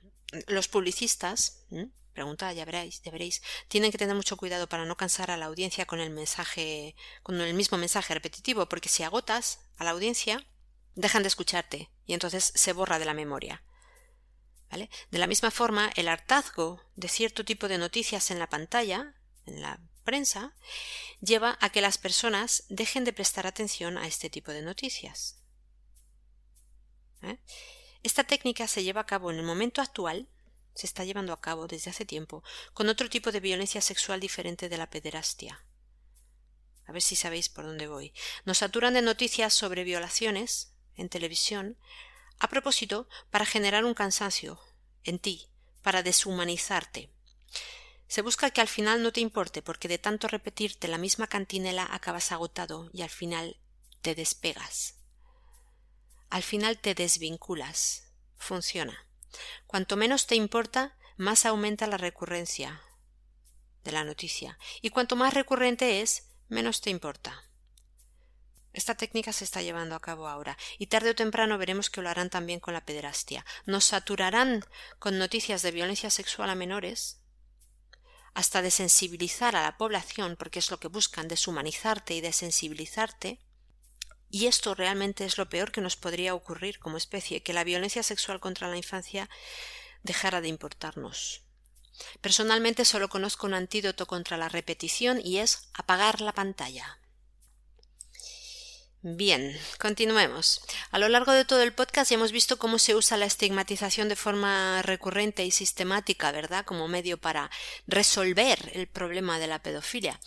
[0.47, 1.67] Los publicistas,
[2.15, 5.47] pregunta, ya veréis, ya veréis, tienen que tener mucho cuidado para no cansar a la
[5.47, 10.47] audiencia con el mensaje, con el mismo mensaje repetitivo, porque si agotas a la audiencia,
[10.95, 13.63] dejan de escucharte y entonces se borra de la memoria.
[14.71, 14.89] ¿Vale?
[15.11, 19.15] De la misma forma, el hartazgo de cierto tipo de noticias en la pantalla,
[19.45, 20.55] en la prensa,
[21.21, 25.43] lleva a que las personas dejen de prestar atención a este tipo de noticias.
[27.23, 27.39] ¿Eh?
[28.03, 30.29] Esta técnica se lleva a cabo en el momento actual,
[30.75, 34.69] se está llevando a cabo desde hace tiempo, con otro tipo de violencia sexual diferente
[34.69, 35.65] de la pederastia.
[36.87, 38.13] A ver si sabéis por dónde voy.
[38.45, 41.77] Nos saturan de noticias sobre violaciones, en televisión,
[42.39, 44.59] a propósito para generar un cansancio
[45.05, 45.49] en ti,
[45.83, 47.11] para deshumanizarte.
[48.09, 51.89] Se busca que al final no te importe, porque de tanto repetirte la misma cantinela
[51.91, 53.59] acabas agotado y al final
[54.03, 54.99] te despegas.
[56.29, 58.13] Al final te desvinculas.
[58.37, 59.07] Funciona.
[59.67, 62.83] Cuanto menos te importa, más aumenta la recurrencia
[63.85, 64.59] de la noticia.
[64.81, 67.45] Y cuanto más recurrente es, menos te importa.
[68.73, 72.09] Esta técnica se está llevando a cabo ahora, y tarde o temprano veremos que lo
[72.09, 73.45] harán también con la pederastia.
[73.67, 74.65] Nos saturarán
[74.99, 77.21] con noticias de violencia sexual a menores,
[78.35, 83.41] hasta desensibilizar a la población, porque es lo que buscan, deshumanizarte y desensibilizarte.
[84.31, 88.03] Y esto realmente es lo peor que nos podría ocurrir como especie, que la violencia
[88.03, 89.29] sexual contra la infancia
[90.03, 91.43] dejara de importarnos.
[92.23, 97.02] Personalmente solo conozco un antídoto contra la repetición y es apagar la pantalla.
[99.05, 100.61] Bien, continuemos.
[100.93, 104.09] A lo largo de todo el podcast ya hemos visto cómo se usa la estigmatización
[104.09, 106.65] de forma recurrente y sistemática, ¿verdad?
[106.65, 107.51] Como medio para
[107.89, 110.21] resolver el problema de la pedofilia.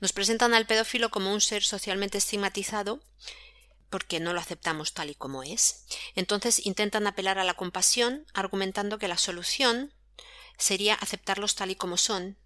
[0.00, 3.02] Nos presentan al pedófilo como un ser socialmente estigmatizado
[3.90, 5.84] porque no lo aceptamos tal y como es.
[6.14, 9.92] Entonces intentan apelar a la compasión, argumentando que la solución
[10.56, 12.38] sería aceptarlos tal y como son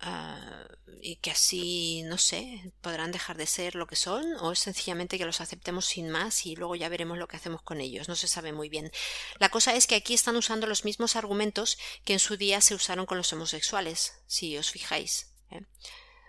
[0.00, 0.68] Ah,
[1.00, 5.18] y que así, no sé, podrán dejar de ser lo que son o es sencillamente
[5.18, 8.08] que los aceptemos sin más y luego ya veremos lo que hacemos con ellos.
[8.08, 8.90] No se sabe muy bien.
[9.38, 12.74] La cosa es que aquí están usando los mismos argumentos que en su día se
[12.74, 15.32] usaron con los homosexuales, si os fijáis.
[15.50, 15.62] ¿eh?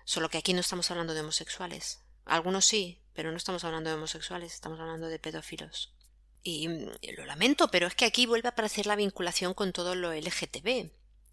[0.04, 2.00] Solo que aquí no estamos hablando de homosexuales.
[2.26, 5.94] Algunos sí, pero no estamos hablando de homosexuales, estamos hablando de pedófilos.
[6.42, 6.70] Y,
[7.02, 10.14] y lo lamento, pero es que aquí vuelve a aparecer la vinculación con todo lo
[10.14, 10.92] LGTB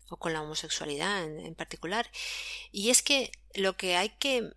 [0.09, 2.11] o con la homosexualidad en, particular.
[2.73, 4.53] Y es que lo que hay que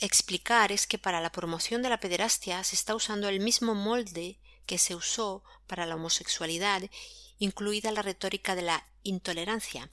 [0.00, 4.38] explicar es que para la promoción de la pederastia se está usando el mismo molde
[4.66, 6.82] que se usó para la homosexualidad,
[7.38, 9.90] incluida la retórica de la intolerancia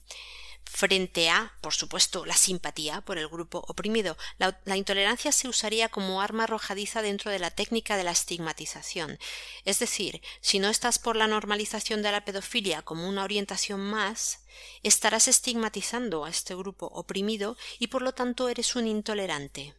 [0.64, 4.16] frente a, por supuesto, la simpatía por el grupo oprimido.
[4.38, 9.18] La, intolerancia se usaría como arma arrojadiza dentro de la técnica de la estigmatización.
[9.64, 14.44] Es decir, si no estás por la normalización de la pedofilia como una orientación más,
[14.82, 19.74] estarás estigmatizando a este grupo oprimido y por lo tanto eres un intolerante.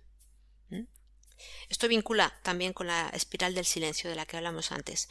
[0.69, 0.83] ¿Mm?
[1.69, 5.09] Esto vincula también con la espiral del silencio de la que hablamos antes.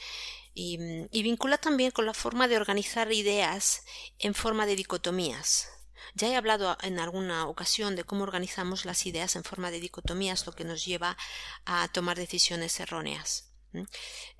[0.52, 0.78] Y,
[1.22, 3.82] vincula también con la forma de organizar ideas
[4.18, 5.68] en forma de dicotomías.
[6.14, 10.46] Ya he hablado en alguna ocasión de cómo organizamos las ideas en forma de dicotomías,
[10.46, 11.16] lo que nos lleva
[11.64, 13.52] a tomar decisiones erróneas.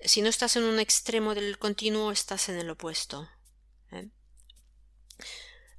[0.05, 3.29] Si no estás en un extremo del continuo, estás en el opuesto.
[3.93, 4.09] ¿eh?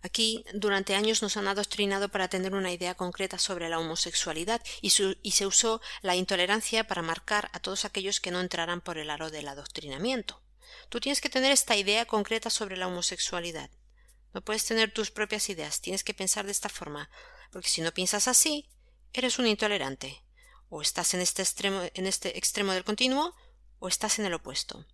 [0.03, 4.89] Aquí durante años nos han adoctrinado para tener una idea concreta sobre la homosexualidad y,
[4.89, 9.29] se usó la intolerancia para marcar a todos aquellos que no entraran por el aro
[9.29, 10.41] del adoctrinamiento.
[10.89, 13.69] Tú tienes que tener esta idea concreta sobre la homosexualidad.
[14.33, 17.09] No puedes tener tus propias ideas, tienes que pensar de esta forma,
[17.51, 18.69] porque si no piensas así,
[19.13, 20.23] eres un intolerante.
[20.69, 23.35] O estás en este extremo, en este extremo del continuo,
[23.79, 24.85] o estás en el opuesto.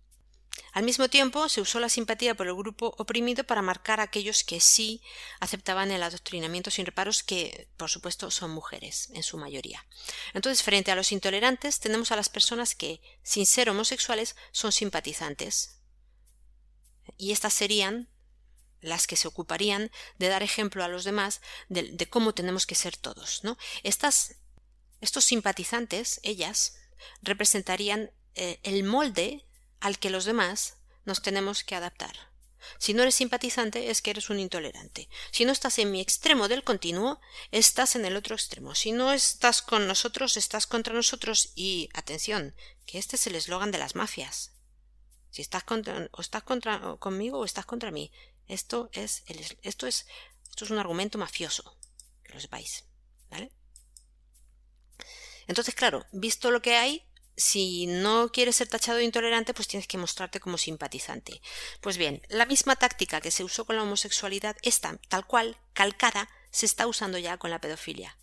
[0.72, 4.44] Al mismo tiempo, se usó la simpatía por el grupo oprimido para marcar a aquellos
[4.44, 5.02] que sí
[5.40, 9.86] aceptaban el adoctrinamiento sin reparos, que, por supuesto, son mujeres, en su mayoría.
[10.34, 15.80] Entonces, frente a los intolerantes, tenemos a las personas que, sin ser homosexuales, son simpatizantes.
[17.16, 18.08] Y estas serían
[18.80, 22.96] las que se ocuparían de dar ejemplo a los demás de, cómo tenemos que ser
[22.96, 23.42] todos.
[23.42, 23.58] ¿no?
[23.82, 24.36] Estas,
[25.00, 26.76] estos simpatizantes, ellas,
[27.22, 29.47] representarían eh, el molde
[29.80, 32.28] al que los demás nos tenemos que adaptar.
[32.78, 35.08] Si no eres simpatizante es que eres un intolerante.
[35.30, 37.20] Si no estás en mi extremo del continuo,
[37.50, 38.74] estás en el otro extremo.
[38.74, 42.54] Si no estás con nosotros, estás contra nosotros y atención,
[42.84, 44.52] que este es el eslogan de las mafias.
[45.30, 48.10] Si estás contra, o estás contra conmigo o estás contra mí.
[48.48, 50.06] Esto es el, esto es
[50.58, 51.78] esto es un argumento mafioso,
[52.24, 52.84] que lo sepáis,
[53.30, 53.52] ¿vale?
[55.46, 57.07] Entonces, claro, visto lo que hay,
[57.38, 61.40] si no quieres ser tachado de intolerante, pues tienes que mostrarte como simpatizante.
[61.80, 66.28] Pues bien, la misma táctica que se usó con la homosexualidad, esta, tal cual, calcada,
[66.50, 68.18] se está usando ya con la pedofilia.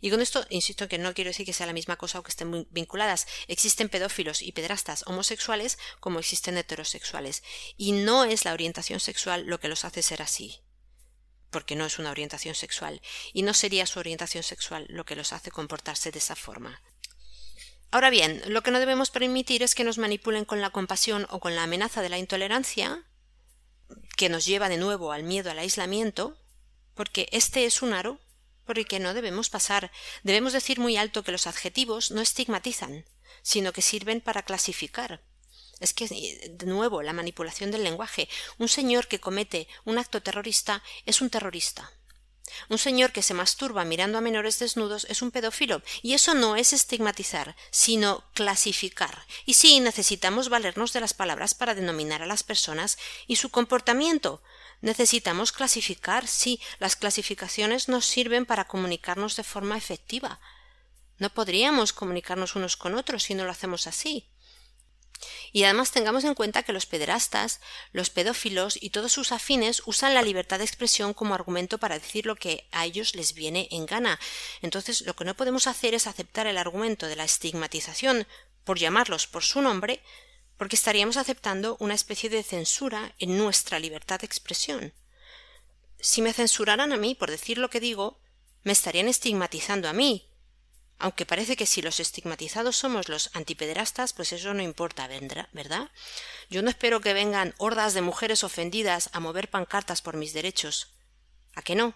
[0.00, 2.30] Y con esto, insisto que no quiero decir que sea la misma cosa o que
[2.30, 3.26] estén vinculadas.
[3.48, 7.42] Existen pedófilos y pedrastas homosexuales como existen heterosexuales.
[7.76, 10.62] Y no es la orientación sexual lo que los hace ser así.
[11.50, 13.00] Porque no es una orientación sexual.
[13.32, 16.82] Y no sería su orientación sexual lo que los hace comportarse de esa forma.
[17.94, 21.38] Ahora bien, lo que no debemos permitir es que nos manipulen con la compasión o
[21.38, 23.04] con la amenaza de la intolerancia,
[24.16, 26.36] que nos lleva de nuevo al miedo al aislamiento,
[26.94, 28.18] porque este es un aro
[28.64, 29.92] por el que no debemos pasar.
[30.24, 33.04] Debemos decir muy alto que los adjetivos no estigmatizan,
[33.42, 35.22] sino que sirven para clasificar.
[35.78, 38.28] Es que, de nuevo, la manipulación del lenguaje.
[38.58, 41.92] Un señor que comete un acto terrorista es un terrorista.
[42.68, 46.56] Un señor que se masturba mirando a menores desnudos es un pedófilo, y eso no
[46.56, 49.26] es estigmatizar, sino clasificar.
[49.46, 54.42] Y sí, necesitamos valernos de las palabras para denominar a las personas y su comportamiento.
[54.80, 60.40] Necesitamos clasificar, sí, las clasificaciones nos sirven para comunicarnos de forma efectiva.
[61.18, 64.28] No podríamos comunicarnos unos con otros si no lo hacemos así.
[65.52, 67.60] Y además tengamos en cuenta que los pederastas,
[67.92, 72.26] los pedófilos y todos sus afines usan la libertad de expresión como argumento para decir
[72.26, 74.18] lo que a ellos les viene en gana.
[74.62, 78.26] Entonces, lo que no podemos hacer es aceptar el argumento de la estigmatización
[78.64, 80.02] por llamarlos por su nombre,
[80.56, 84.92] porque estaríamos aceptando una especie de censura en nuestra libertad de expresión.
[85.98, 88.20] Si me censuraran a mí por decir lo que digo,
[88.62, 90.28] me estarían estigmatizando a mí,
[90.98, 95.08] aunque parece que si los estigmatizados somos los antipederastas, pues eso no importa,
[95.52, 95.90] ¿verdad?
[96.50, 100.94] Yo no espero que vengan hordas de mujeres ofendidas a mover pancartas por mis derechos.
[101.54, 101.94] ¿A qué no?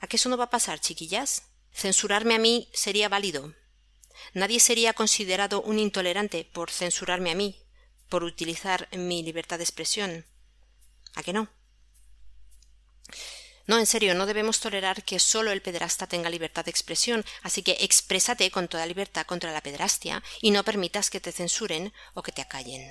[0.00, 1.42] ¿A qué eso no va a pasar, chiquillas?
[1.72, 3.54] Censurarme a mí sería válido.
[4.34, 7.62] Nadie sería considerado un intolerante por censurarme a mí,
[8.08, 10.26] por utilizar mi libertad de expresión.
[11.14, 11.48] ¿A qué no?
[13.68, 17.62] No, en serio, no debemos tolerar que solo el pederasta tenga libertad de expresión, así
[17.62, 22.22] que exprésate con toda libertad contra la pederastia y no permitas que te censuren o
[22.22, 22.90] que te acallen.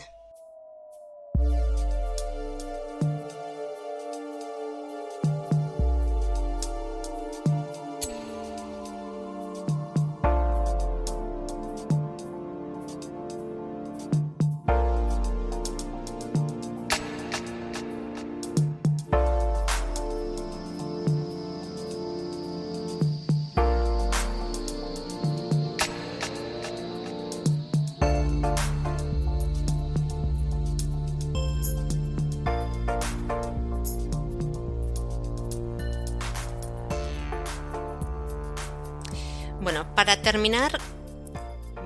[39.60, 40.80] Bueno, para terminar,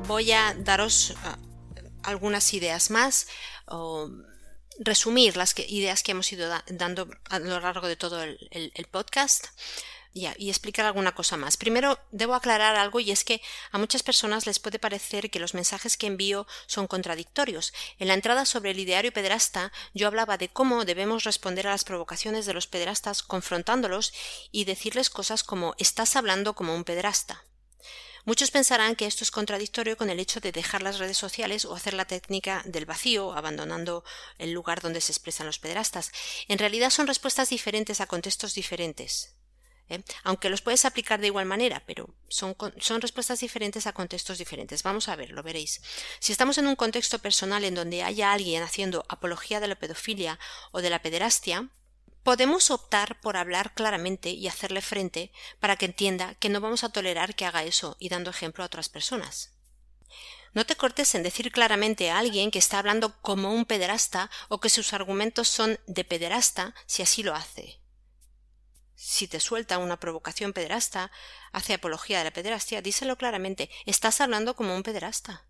[0.08, 1.38] voy a daros ah,
[2.04, 3.28] algunas ideas más
[3.66, 4.10] o
[4.80, 9.48] resumir las ideas que hemos ido dando a lo largo de todo el, podcast
[10.14, 11.56] y explicar alguna cosa más.
[11.56, 13.42] Primero, debo aclarar algo y es que
[13.72, 17.74] a muchas personas les puede parecer que los mensajes que envío son contradictorios.
[17.98, 21.86] En la entrada sobre el ideario pederasta yo hablaba de cómo debemos responder a las
[21.86, 24.14] provocaciones de los pederastas confrontándolos
[24.52, 27.46] y decirles cosas como estás hablando como un pederasta.
[28.26, 31.76] Muchos pensarán que esto es contradictorio con el hecho de dejar las redes sociales o
[31.76, 34.04] hacer la técnica del vacío, abandonando
[34.38, 36.12] el lugar donde se expresan los pederastas.
[36.48, 39.36] En realidad son respuestas diferentes a contextos diferentes.
[39.90, 40.04] ¿eh?
[40.24, 44.84] Aunque los puedes aplicar de igual manera, pero son, son respuestas diferentes a contextos diferentes.
[44.84, 45.82] Vamos a ver, lo veréis.
[46.20, 50.40] Si estamos en un contexto personal en donde haya alguien haciendo apología de la pedofilia
[50.72, 51.70] o de la pederastia,
[52.24, 56.90] Podemos optar por hablar claramente y hacerle frente para que entienda que no vamos a
[56.90, 59.54] tolerar que haga eso y dando ejemplo a otras personas.
[60.54, 64.60] No te cortes en decir claramente a alguien que está hablando como un pederasta o
[64.60, 67.82] que sus argumentos son de pederasta si así lo hace.
[68.94, 71.12] Si te suelta una provocación pederasta,
[71.52, 75.48] hace apología de la pederastia, díselo claramente, estás hablando como un pederasta.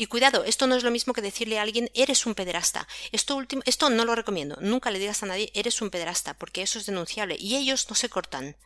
[0.00, 2.86] Y cuidado, esto no es lo mismo que decirle a alguien eres un pederasta.
[3.10, 4.56] Esto último, esto no lo recomiendo.
[4.60, 7.36] Nunca le digas a nadie eres un pederasta, porque eso es denunciable.
[7.36, 8.56] Y ellos no se cortan.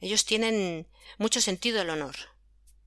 [0.00, 2.16] Ellos tienen mucho sentido del honor.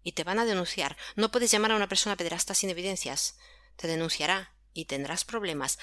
[0.01, 0.97] Y te van a denunciar.
[1.15, 3.37] No puedes llamar a una persona pederasta sin evidencias.
[3.75, 5.77] Te denunciará y tendrás problemas.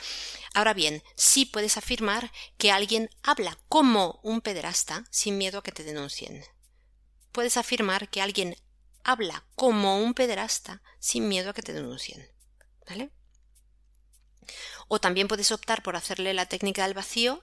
[0.54, 5.72] Ahora bien, sí puedes afirmar que alguien habla como un pederasta sin miedo a que
[5.72, 6.44] te denuncien.
[7.30, 8.56] Puedes afirmar que alguien
[9.04, 12.28] habla como un pederasta sin miedo a que te denuncien.
[12.88, 13.10] ¿Vale?
[14.88, 17.40] O también puedes optar por hacerle la técnica del vacío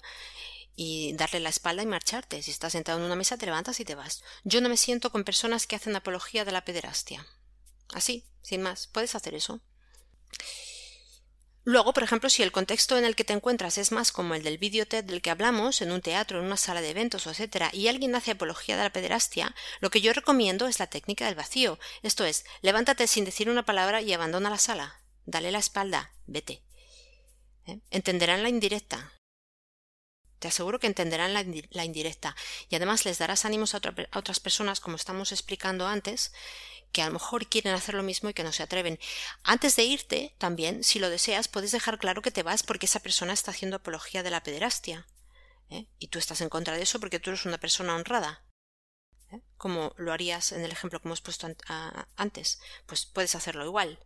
[0.76, 2.42] y darle la espalda y marcharte.
[2.42, 4.24] Si estás sentado en una mesa, te levantas y te vas.
[4.44, 7.26] Yo no me siento con personas que hacen apología de la pederastia.
[7.94, 9.62] Así, sin más, puedes hacer eso.
[11.70, 14.42] Luego, por ejemplo, si el contexto en el que te encuentras es más como el
[14.42, 17.66] del video TED del que hablamos, en un teatro, en una sala de eventos, etc.,
[17.74, 21.36] y alguien hace apología de la pederastia, lo que yo recomiendo es la técnica del
[21.36, 21.78] vacío.
[22.02, 25.00] Esto es, levántate sin decir una palabra y abandona la sala.
[25.28, 26.64] Dale la espalda, vete.
[27.68, 27.80] ¿Eh?
[27.92, 29.14] Entenderán la indirecta.
[30.40, 32.36] Te aseguro que entenderán la, indirecta.
[32.70, 33.82] Y además les darás ánimos a
[34.14, 36.32] otras personas, como estamos explicando antes,
[36.92, 39.00] que a lo mejor quieren hacer lo mismo y que no se atreven.
[39.44, 43.02] Antes de irte, también, si lo deseas, puedes dejar claro que te vas porque esa
[43.02, 45.08] persona está haciendo apología de la pederastia.
[45.70, 45.88] ¿eh?
[46.00, 48.44] Y tú estás en contra de eso porque tú eres una persona honrada.
[49.32, 49.42] ¿eh?
[49.58, 51.48] Como lo harías en el ejemplo que hemos puesto
[52.16, 52.60] antes.
[52.86, 54.00] Pues puedes hacerlo igual,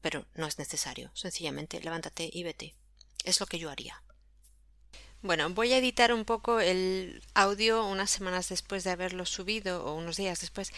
[0.00, 1.10] pero no es necesario.
[1.14, 2.76] Sencillamente levántate y vete.
[3.24, 4.02] Es lo que yo haría.
[5.22, 9.94] Bueno, voy a editar un poco el audio unas semanas después de haberlo subido o
[9.94, 10.72] unos días después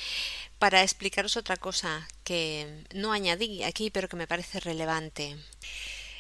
[0.59, 5.39] para explicaros otra cosa que no añadí aquí pero que me parece relevante.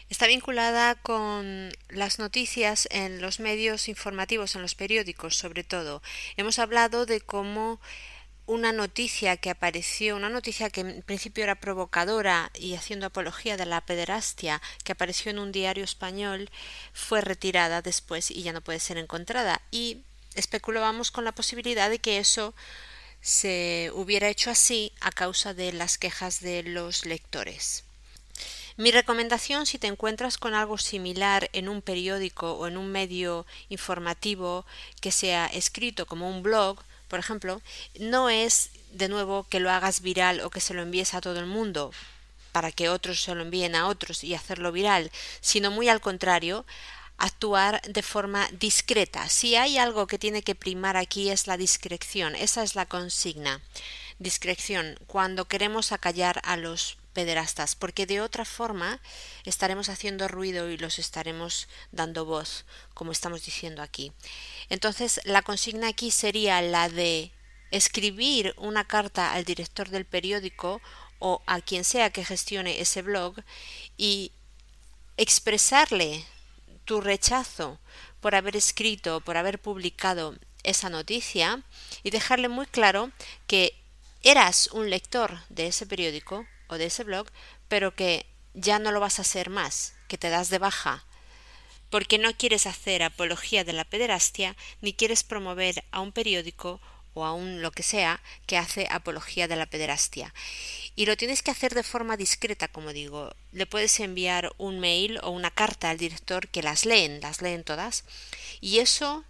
[0.08, 6.00] Está vinculada con las noticias en los medios informativos, en los periódicos sobre todo.
[6.38, 7.78] Hemos hablado de cómo
[8.46, 13.66] una noticia que apareció, una noticia que en principio era provocadora y haciendo apología de
[13.66, 16.50] la pederastia, que apareció en un diario español,
[16.92, 19.62] fue retirada después y ya no puede ser encontrada.
[19.70, 20.02] Y
[20.34, 22.54] especulábamos con la posibilidad de que eso
[23.20, 27.84] se hubiera hecho así a causa de las quejas de los lectores.
[28.76, 33.46] Mi recomendación si te encuentras con algo similar en un periódico o en un medio
[33.68, 34.66] informativo
[35.00, 36.80] que sea escrito como un blog,
[37.14, 37.62] por ejemplo,
[38.00, 41.38] no es de nuevo que lo hagas viral o que se lo envíes a todo
[41.38, 41.92] el mundo
[42.50, 46.66] para que otros se lo envíen a otros y hacerlo viral, sino muy al contrario,
[47.16, 49.28] actuar de forma discreta.
[49.28, 53.60] Si hay algo que tiene que primar aquí es la discreción, esa es la consigna.
[54.18, 59.00] Discreción, cuando queremos acallar a los pederastas, porque de otra forma
[59.44, 64.10] estaremos haciendo ruido y los estaremos dando voz, como estamos diciendo aquí.
[64.68, 67.32] Entonces, la consigna aquí sería la de
[67.70, 70.80] escribir una carta al director del periódico
[71.18, 73.36] o a quien sea que gestione ese blog
[73.96, 74.32] y
[75.16, 76.24] expresarle
[76.84, 77.78] tu rechazo
[78.20, 81.62] por haber escrito, por haber publicado esa noticia
[82.02, 83.10] y dejarle muy claro
[83.46, 83.74] que
[84.22, 87.26] eras un lector de ese periódico o de ese blog,
[87.68, 91.04] pero que ya no lo vas a hacer más, que te das de baja,
[91.94, 96.80] porque no quieres hacer apología de la pederastia ni quieres promover a un periódico
[97.12, 100.34] o a un lo que sea que hace apología de la pederastia.
[100.96, 103.32] Y lo tienes que hacer de forma discreta, como digo.
[103.52, 107.62] Le puedes enviar un mail o una carta al director que las leen, las leen
[107.62, 108.02] todas.
[108.60, 109.24] Y eso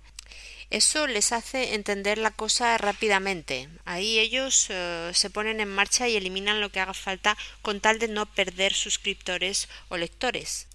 [0.70, 3.68] eso les hace entender la cosa rápidamente.
[3.84, 7.98] Ahí ellos eh, se ponen en marcha y eliminan lo que haga falta con tal
[7.98, 10.66] de no perder suscriptores o lectores.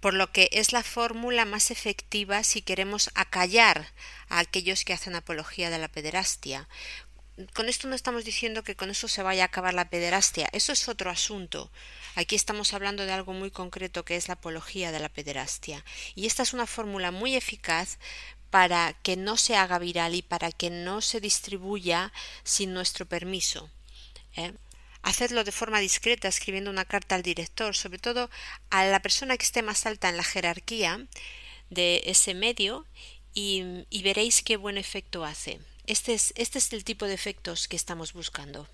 [0.00, 3.92] Por lo que es la fórmula más efectiva si queremos acallar
[4.28, 6.68] a aquellos que hacen apología de la pederastia.
[7.54, 10.72] Con esto no estamos diciendo que con eso se vaya a acabar la pederastia, eso
[10.72, 11.70] es otro asunto.
[12.14, 15.84] Aquí estamos hablando de algo muy concreto que es la apología de la pederastia.
[16.14, 17.98] Y esta es una fórmula muy eficaz
[18.50, 22.12] para que no se haga viral y para que no se distribuya
[22.42, 23.70] sin nuestro permiso.
[24.36, 24.52] ¿eh?
[25.02, 28.30] Hacedlo de forma discreta, escribiendo una carta al director, sobre todo
[28.70, 31.06] a la persona que esté más alta en la jerarquía
[31.70, 32.86] de ese medio,
[33.32, 35.60] y, veréis qué buen efecto hace.
[35.86, 38.66] Este es, este es el tipo de efectos que estamos buscando.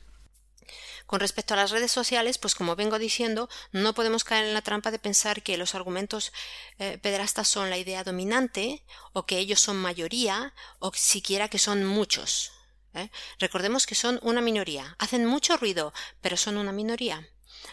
[1.06, 4.62] Con respecto a las redes sociales, pues como vengo diciendo, no podemos caer en la
[4.62, 6.32] trampa de pensar que los argumentos
[6.78, 8.82] eh, pederastas son la idea dominante,
[9.12, 12.55] o que ellos son mayoría, o siquiera que son muchos.
[12.96, 13.10] ¿Eh?
[13.38, 14.96] Recordemos que son una minoría.
[14.98, 17.28] Hacen mucho ruido, pero son una minoría.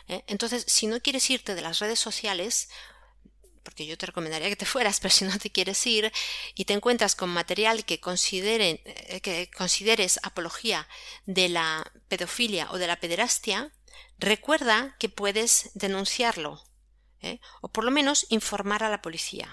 [0.08, 0.24] ¿eh?
[0.28, 2.70] Entonces, si no quieres irte de las redes sociales,
[3.64, 6.12] porque yo te recomendaría que te fueras, pero si no te quieres ir
[6.56, 10.88] y te encuentras con material que, consideren, eh, que consideres apología
[11.26, 13.72] de la pedofilia o de la pederastia,
[14.18, 16.64] recuerda que puedes denunciarlo,
[17.62, 19.50] o por lo menos informar a la policía.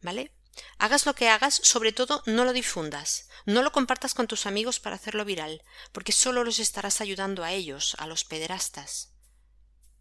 [0.00, 0.32] ¿Vale?
[0.78, 4.80] Hagas lo que hagas, sobre todo no lo difundas, no lo compartas con tus amigos
[4.80, 5.62] para hacerlo viral,
[5.92, 9.12] porque solo los estarás ayudando a ellos, a los pederastas.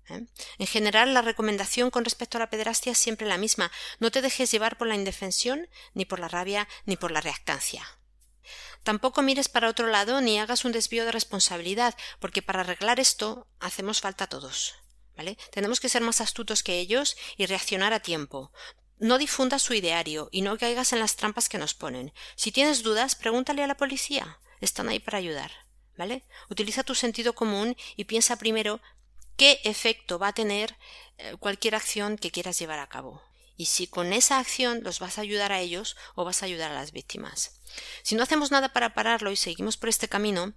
[0.09, 0.25] ¿eh?
[0.57, 3.71] En general, la recomendación con respecto a la pederastia es siempre la misma.
[3.99, 7.85] No te dejes llevar por la indefensión, ni por la rabia, ni por la reactancia.
[8.83, 13.47] Tampoco mires para otro lado ni hagas un desvío de responsabilidad, porque para arreglar esto
[13.59, 14.75] hacemos falta todos.
[15.51, 18.51] Tenemos que ser más astutos que ellos y reaccionar a tiempo.
[19.01, 22.13] No difundas su ideario y no caigas en las trampas que nos ponen.
[22.35, 24.37] Si tienes dudas, pregúntale a la policía.
[24.61, 25.51] Están ahí para ayudar.
[25.97, 26.23] ¿Vale?
[26.49, 28.79] Utiliza tu sentido común y piensa primero
[29.37, 30.77] qué efecto va a tener
[31.17, 33.21] eh, cualquier acción que quieras llevar a cabo
[33.61, 36.71] y si con esa acción los vas a ayudar a ellos o vas a ayudar
[36.71, 37.59] a las víctimas.
[38.01, 40.53] Si no hacemos nada para pararlo y seguimos por este camino,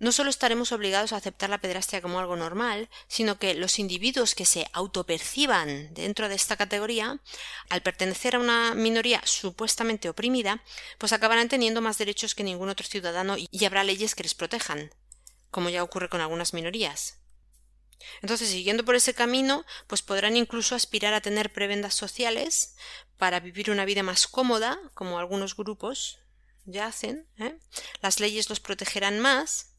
[0.00, 4.34] no solo estaremos obligados a aceptar la pedrastia como algo normal, sino que los individuos
[4.34, 7.20] que se autoperciban dentro de esta categoría,
[7.68, 10.64] al pertenecer a una minoría supuestamente oprimida,
[10.98, 14.90] pues acabarán teniendo más derechos que ningún otro ciudadano y habrá leyes que les protejan,
[15.50, 17.18] como ya ocurre con algunas minorías.
[18.22, 22.74] Entonces, siguiendo por ese camino, pues podrán incluso aspirar a tener prebendas sociales
[23.18, 26.18] para vivir una vida más cómoda, como algunos grupos
[26.64, 27.28] ya hacen.
[27.38, 27.58] ¿eh?
[28.00, 29.69] Las leyes los protegerán más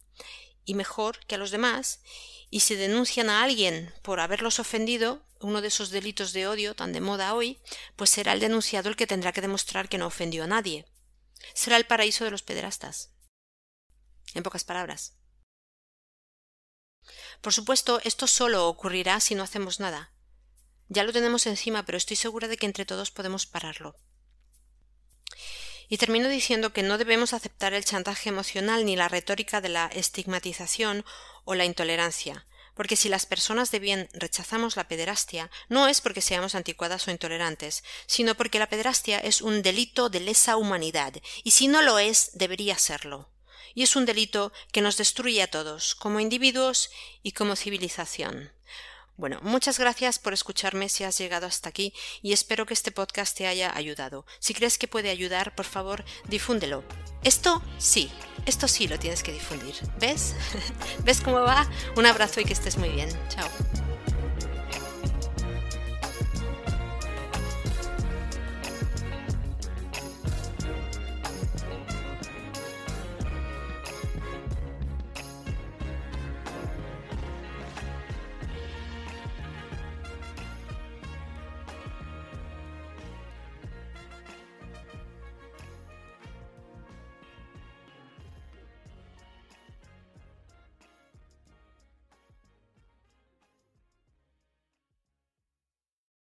[0.66, 2.02] y mejor que a los demás,
[2.50, 6.94] y si denuncian a alguien por haberlos ofendido, uno de esos delitos de odio tan
[6.94, 7.60] de moda hoy,
[7.96, 10.86] pues será el denunciado el que tendrá que demostrar que no ofendió a nadie.
[11.54, 13.14] Será el paraíso de los pederastas.
[14.34, 15.18] En pocas palabras.
[17.42, 20.14] Por supuesto, esto solo ocurrirá si no hacemos nada.
[20.90, 23.96] Ya lo tenemos encima, pero estoy segura de que entre todos podemos pararlo.
[25.92, 29.88] Y termino diciendo que no debemos aceptar el chantaje emocional ni la retórica de la
[29.88, 31.04] estigmatización
[31.44, 36.22] o la intolerancia, porque si las personas de bien rechazamos la pederastia, no es porque
[36.22, 41.14] seamos anticuadas o intolerantes, sino porque la pederastia es un delito de lesa humanidad,
[41.44, 43.30] y si no lo es, debería serlo.
[43.76, 46.90] Y es un delito que nos destruye a todos, como individuos
[47.22, 48.54] y como civilización.
[49.18, 53.38] Bueno, muchas gracias por escucharme si has llegado hasta aquí y espero que este podcast
[53.38, 54.26] te haya ayudado.
[54.40, 56.84] Si crees que puede ayudar, por favor, difúndelo.
[57.24, 58.12] Esto sí,
[58.46, 59.76] esto sí lo tienes que difundir.
[60.00, 60.34] ¿Ves?
[61.04, 61.70] ¿Ves cómo va?
[61.96, 63.10] Un abrazo y que estés muy bien.
[63.30, 63.48] Chao.